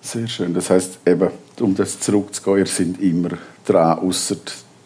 [0.00, 0.54] Sehr schön.
[0.54, 1.28] Das heißt eben,
[1.60, 3.30] um das zurückzugehen, ihr seid immer
[3.66, 4.36] dran, außer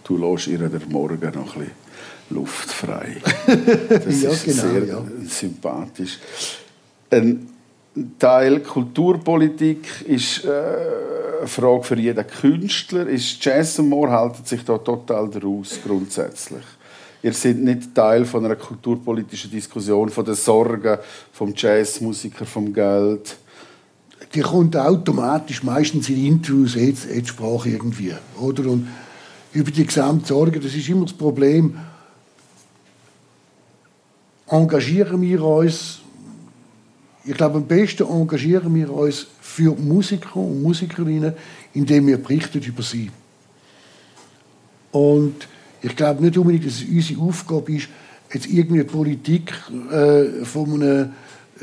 [0.03, 1.71] du lässt ihr der Morgen noch ein bisschen
[2.31, 3.17] Luft frei.
[3.89, 5.05] Das ja, ist genau, sehr ja.
[5.29, 6.19] sympathisch.
[7.11, 7.49] Ein
[8.19, 10.49] Teil Kulturpolitik ist äh,
[11.41, 13.07] eine Frage für jeden Künstler.
[13.09, 16.63] Ist Jazz More haltet sich da total daraus grundsätzlich.
[17.23, 20.99] Ihr seid nicht Teil von einer kulturpolitischen Diskussion, von den Sorgen
[21.33, 23.37] vom Jazzmusiker, vom Geld.
[24.35, 28.71] Die kommt automatisch meistens in Interviews jetzt, jetzt Sprache irgendwie, oder?
[28.71, 28.89] Und
[29.53, 31.77] über die gesamte Sorge, das ist immer das Problem.
[34.47, 36.00] Engagieren wir uns
[37.31, 41.33] ich glaube, am besten engagieren wir uns für Musiker und Musikerinnen,
[41.73, 43.09] indem wir berichten über sie.
[44.91, 45.47] Und
[45.81, 47.89] ich glaube nicht unbedingt, dass es unsere Aufgabe ist,
[48.35, 49.53] jetzt irgendwie Politik
[49.93, 51.11] äh, von einem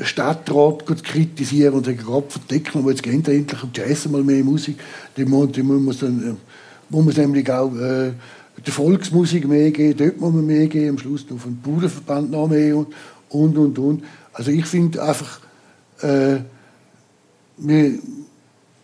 [0.00, 4.42] Stadtrat zu kritisieren und sagen, Gott verdecken wir, jetzt wir endlich und jazzen mal mehr
[4.42, 4.78] Musik.
[5.16, 6.34] Dann muss, muss, dann, äh,
[6.88, 8.12] muss man nämlich auch äh,
[8.66, 12.48] der Volksmusik mehr geben, dort muss man mehr geben, am Schluss noch vom Bauernverband noch
[12.48, 12.88] mehr und,
[13.28, 14.04] und, und, und.
[14.32, 15.40] Also ich finde einfach,
[16.02, 16.38] äh,
[17.58, 17.98] wir,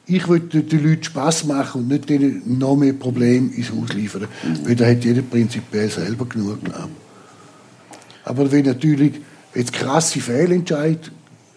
[0.06, 4.22] ich will den Leuten Spass machen und nicht denen noch mehr Probleme ins Haus liefern.
[4.22, 4.68] Mhm.
[4.68, 6.96] Weil da hat jeder prinzipiell selber genug genommen.
[8.24, 9.14] Aber wenn natürlich
[9.54, 11.10] jetzt krasse Fehlentscheid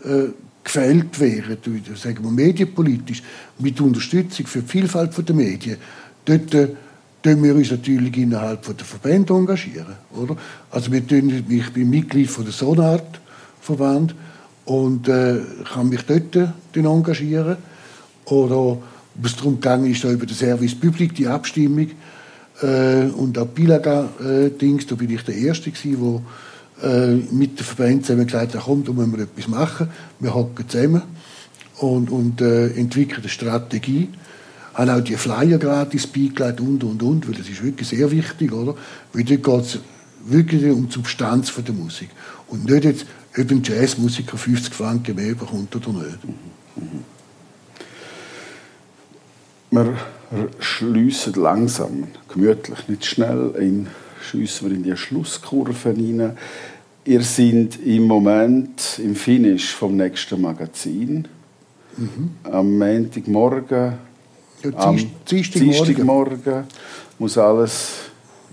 [0.04, 0.30] äh,
[0.64, 1.58] gefällt wären,
[1.96, 3.24] sagen wir medienpolitisch,
[3.58, 5.78] mit Unterstützung für die Vielfalt der Medien,
[6.26, 6.70] dort äh,
[7.24, 9.96] tun wir uns natürlich innerhalb der Verbände engagieren.
[10.16, 10.36] Oder?
[10.70, 14.14] Also wir tun, ich bin Mitglied von der Sonart-Verband
[14.68, 15.40] und äh,
[15.74, 17.58] kann mich dort äh, engagieren.
[18.26, 18.78] Oder
[19.16, 21.88] was darum gegangen ist, da über den Service Public, die Abstimmung
[22.62, 26.22] äh, und auch Bilaga-Dings, äh, da bin ich der Erste gewesen,
[26.82, 29.90] der äh, mit den Verbänden zusammen gesagt hat, komm, da müssen wir etwas machen.
[30.20, 31.02] Wir hocken zusammen
[31.80, 34.10] und, und äh, entwickeln eine Strategie
[34.74, 38.54] haben auch die Flyer gratis beigelegt und, und, und, weil das ist wirklich sehr wichtig,
[38.54, 38.76] oder?
[39.12, 39.80] Weil dort geht es
[40.28, 42.10] wirklich um die Substanz der Musik.
[42.48, 43.06] Und nicht jetzt,
[43.38, 46.18] ob ein Jazzmusiker 50 Franken mehr bekommt oder nicht.
[49.70, 49.98] Wir
[50.60, 53.88] schliessen langsam, gemütlich, nicht schnell, in,
[54.22, 56.38] schliessen wir in die Schlusskurve hinein.
[57.06, 61.28] Ihr seid im Moment im Finish vom nächsten Magazin.
[61.96, 62.32] Mhm.
[62.44, 63.94] Am Montagmorgen
[64.64, 64.98] ja, am
[65.30, 66.64] Dienstagmorgen
[67.20, 67.92] muss alles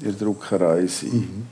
[0.01, 1.11] in der Druckerei sein.
[1.11, 1.47] Mhm.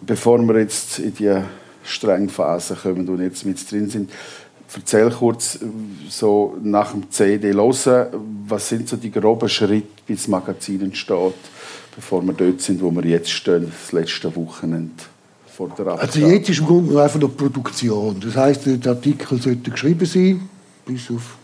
[0.00, 1.42] Bevor wir jetzt in die
[1.84, 4.10] strenge Phase kommen und jetzt mit drin sind,
[4.74, 5.58] erzähl kurz
[6.08, 8.06] so nach dem CD hören,
[8.46, 11.34] was sind so die groben Schritte, bis das Magazin entsteht,
[11.94, 14.92] bevor wir dort sind, wo wir jetzt stehen, das letzte Wochenende
[15.46, 16.00] vor der Abgabe.
[16.02, 18.20] Also jetzt ist im Grunde einfach noch Produktion.
[18.20, 20.48] Das heißt, der Artikel sollte geschrieben sein,
[20.84, 21.38] bis auf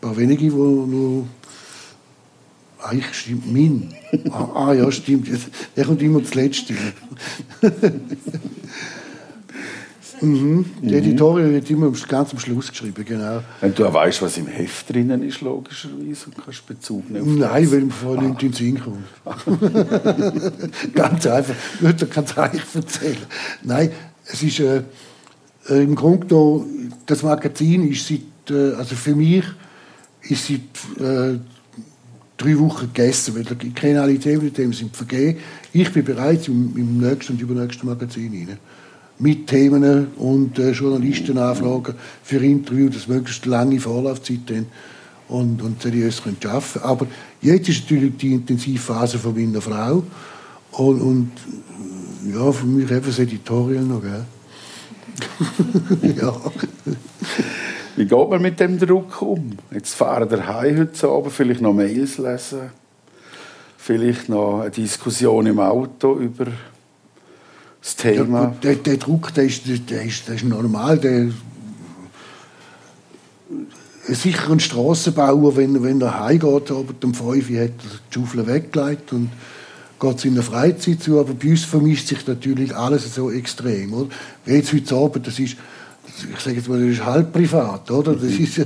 [0.00, 1.26] paar wenige, die noch
[2.82, 3.94] eigentlich stimmt mein.
[4.30, 5.28] Ah, ah, ja, stimmt.
[5.76, 6.70] Der kommt immer zuletzt.
[10.20, 10.64] mhm.
[10.82, 13.42] Die Editorial wird immer ganz am Schluss geschrieben, genau.
[13.60, 17.80] Wenn du weißt, was im Heft drinnen ist, logischerweise, und kannst Bezug nehmen Nein, weil
[17.82, 19.04] mir vorher nicht in den Sinn kommt.
[20.94, 21.54] ganz einfach.
[21.76, 23.18] Ich würde ganz eigentlich erzählen.
[23.62, 23.90] Nein,
[24.26, 24.82] es ist äh,
[25.68, 28.20] äh im Grunde genommen, das Magazin ist seit,
[28.50, 29.44] äh, also für mich,
[30.22, 30.60] ist seit
[31.04, 31.38] äh,
[32.40, 35.38] drei Wochen gegessen, weil die Kriminalität mit dem sind vergeben.
[35.72, 38.58] Ich bin bereits im, im nächsten und übernächsten Magazin rein.
[39.18, 44.64] Mit Themen und äh, Journalistenanfragen für Interviews, das möglichst lange Vorlaufzeit
[45.28, 46.38] und, und seriös können
[46.82, 47.06] Aber
[47.42, 50.02] jetzt ist natürlich die Intensivphase von meiner Frau
[50.72, 51.30] und, und
[52.32, 54.24] ja, für mich eben das Editorial noch, gell?
[56.16, 56.34] ja.
[58.00, 59.58] Wie geht man mit dem Druck um?
[59.70, 62.70] Jetzt fahren wir heim heute Abend, vielleicht noch Mails lesen,
[63.76, 66.46] vielleicht noch eine Diskussion im Auto über
[67.82, 68.44] das Thema.
[68.44, 70.96] Ja, der, der, Druck, der ist, der ist, der ist normal.
[70.96, 71.28] Der,
[74.08, 78.46] sicher ein Strassenbauer, wenn, wenn er heimgeht, aber um 5 Uhr hat er die Schaufel
[78.46, 79.30] weggelegt und
[80.00, 81.20] geht in der Freizeit zu.
[81.20, 83.92] Aber bei uns vermischt sich natürlich alles so extrem.
[83.92, 84.08] Oder?
[84.46, 85.58] Wie jetzt heute Abend, das ist
[86.32, 88.14] ich sage jetzt mal, das ist halb privat, oder?
[88.14, 88.64] Das ist, ja,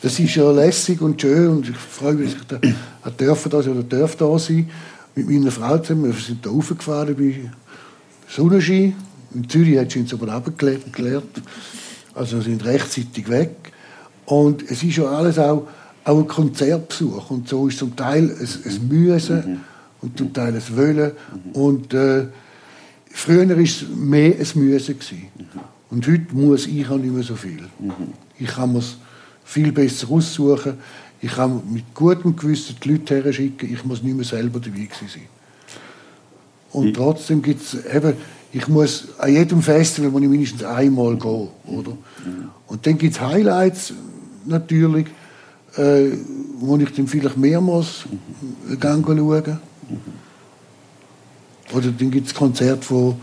[0.00, 3.58] das ist ja lässig und schön und ich freue mich, dass ich da dürfen da
[3.58, 4.68] oder darf da sein
[5.14, 6.12] mit meiner Frau zusammen.
[6.12, 7.50] Wir sind da raufgefahren bei
[8.28, 8.94] Sonnenschein.
[9.34, 11.42] In Zürich hat sie uns aber abgeklärt.
[12.14, 13.50] Also wir sind rechtzeitig weg.
[14.26, 15.66] Und es ist ja alles auch,
[16.04, 17.30] auch ein Konzertbesuch.
[17.30, 19.60] Und so ist zum Teil ein, ein Müssen mhm.
[20.00, 21.12] und zum Teil ein Wollen.
[21.12, 21.50] Mhm.
[21.52, 22.26] Und äh,
[23.10, 24.96] früher war es mehr ein Müssen.
[24.96, 25.60] Mhm.
[25.90, 27.62] Und heute muss ich auch nicht mehr so viel.
[27.78, 27.92] Mhm.
[28.38, 28.96] Ich kann es
[29.44, 30.74] viel besser aussuchen.
[31.20, 33.72] Ich kann mit gutem Gewissen die Leute her schicken.
[33.72, 35.22] Ich muss nicht mehr selber dabei sein.
[36.72, 38.14] Und ich trotzdem gibt es eben,
[38.52, 41.48] ich muss an jedem Festival muss ich mindestens einmal gehen.
[41.66, 41.92] Oder?
[41.92, 42.50] Mhm.
[42.66, 43.92] Und dann gibt es Highlights
[44.44, 45.06] natürlich,
[45.76, 46.10] äh,
[46.58, 48.78] wo ich dann vielleicht mehrmals mhm.
[48.80, 49.00] schauen.
[49.02, 49.98] Mhm.
[51.72, 53.16] Oder dann gibt es Konzerte, wo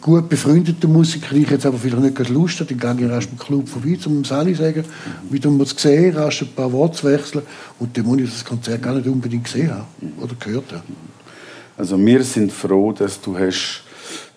[0.00, 3.38] gut befreundete Musiker, ich jetzt aber vielleicht nicht Lust habe, dann gehe ich erst im
[3.38, 4.84] Club vorbei, um Sally zu sagen,
[5.30, 7.42] wieder mal zu sehen, rasch ein paar Worte zu wechseln
[7.78, 10.96] und dann muss ich das Konzert gar nicht unbedingt gesehen haben oder gehört haben.
[11.76, 13.82] Also wir sind froh, dass du hast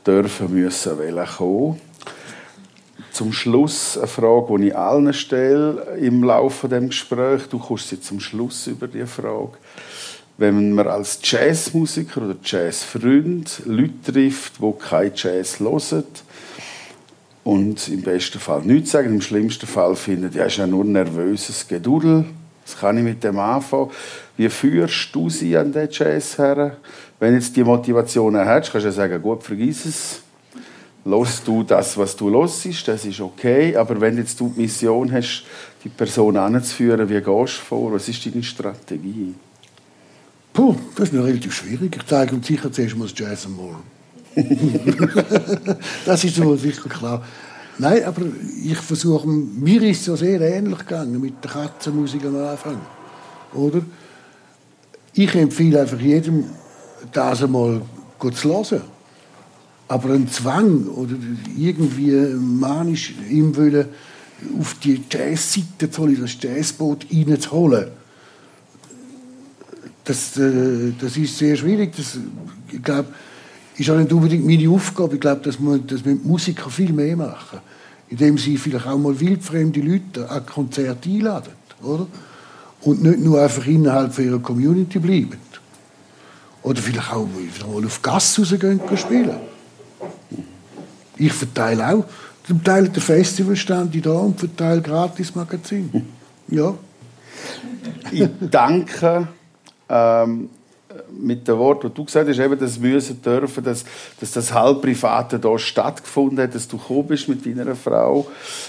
[0.05, 1.79] dürfen müssen wählen kommen.
[3.11, 7.47] Zum Schluss eine Frage, die ich allen stelle im Laufe des Gesprächs.
[7.49, 9.53] Du kommst jetzt zum Schluss über die Frage
[10.37, 16.03] wenn man als Jazzmusiker oder Jazzfreund Leute trifft, die kein Jazz hören
[17.43, 20.91] und im besten Fall nichts sagen, im schlimmsten Fall finden, ja, ist ja nur ein
[20.91, 22.25] nervöses Gedudel,
[22.65, 23.91] das kann ich mit dem anfangen.
[24.35, 26.77] Wie führst du sie an den Jazz her?
[27.19, 30.21] Wenn du jetzt die Motivation hast, kannst du ja sagen, gut, vergiss es.
[31.05, 33.75] Los du das, was du los das ist okay.
[33.75, 35.43] Aber wenn jetzt du die Mission hast,
[35.83, 37.93] die Person anzuführen, wie gehst du vor?
[37.93, 39.35] Was ist deine Strategie?
[40.55, 41.97] Puh, das ist noch relativ schwierig.
[41.97, 43.75] Ich zeige uns sicher zuerst mal das Jazz and More.
[46.05, 47.25] das ist so sicher klar.
[47.77, 48.21] Nein, aber
[48.63, 52.79] ich versuche, mir ist es ja sehr ähnlich gegangen mit der Katzenmusik am Anfang.
[53.53, 53.81] Oder?
[55.13, 56.45] Ich empfehle einfach jedem,
[57.11, 57.81] das einmal
[58.19, 58.81] zu hören.
[59.89, 61.15] Aber ein Zwang oder
[61.57, 63.89] irgendwie manisch ihm wollen,
[64.57, 67.89] auf die Jazzseite zu holen, das Jazzboot reinzuholen,
[70.05, 71.93] das, äh, das ist sehr schwierig.
[71.97, 72.17] Das,
[72.71, 73.09] ich glaube,
[73.77, 75.15] ist auch nicht unbedingt meine Aufgabe.
[75.15, 77.59] Ich glaube, dass man, dass man Musiker viel mehr machen,
[78.09, 81.51] indem sie vielleicht auch mal wildfremde Leute an Konzerte einladen,
[81.81, 82.07] oder?
[82.81, 85.39] Und nicht nur einfach innerhalb ihrer Community bleiben.
[86.61, 87.27] Oder vielleicht auch
[87.67, 89.35] mal auf Gas rausgehen spielen.
[91.17, 92.05] Ich verteile auch
[92.45, 96.05] zum Teil den Festivalstand da und verteile gratis Magazin.
[96.47, 96.75] Ja.
[98.11, 99.27] Ich danke
[99.89, 100.49] ähm,
[101.11, 103.85] mit dem Wort, das du gesagt hast, eben das müssen dürfen, dass,
[104.19, 108.27] dass das Halbprivate da stattgefunden hat, dass du gekommen bist mit deiner Frau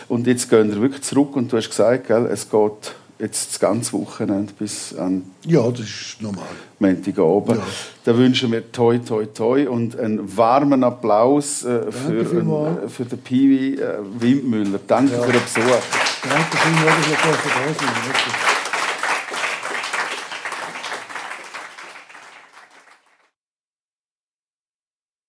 [0.09, 3.61] und jetzt gehen wir wirklich zurück und du hast gesagt, gell, es geht jetzt das
[3.61, 6.45] ganze Wochenende bis an ja, das ist normal.
[6.79, 7.59] Montagabend.
[7.59, 7.65] Ja.
[8.05, 13.19] Da wünschen wir toi toi toi und einen warmen Applaus äh, für, ein, für den
[13.19, 14.81] Piwi äh, Windmüller.
[14.87, 15.23] Danke ja.
[15.23, 15.63] für den Besuch.
[15.63, 18.56] Danke vielmals, dass ihr da sind.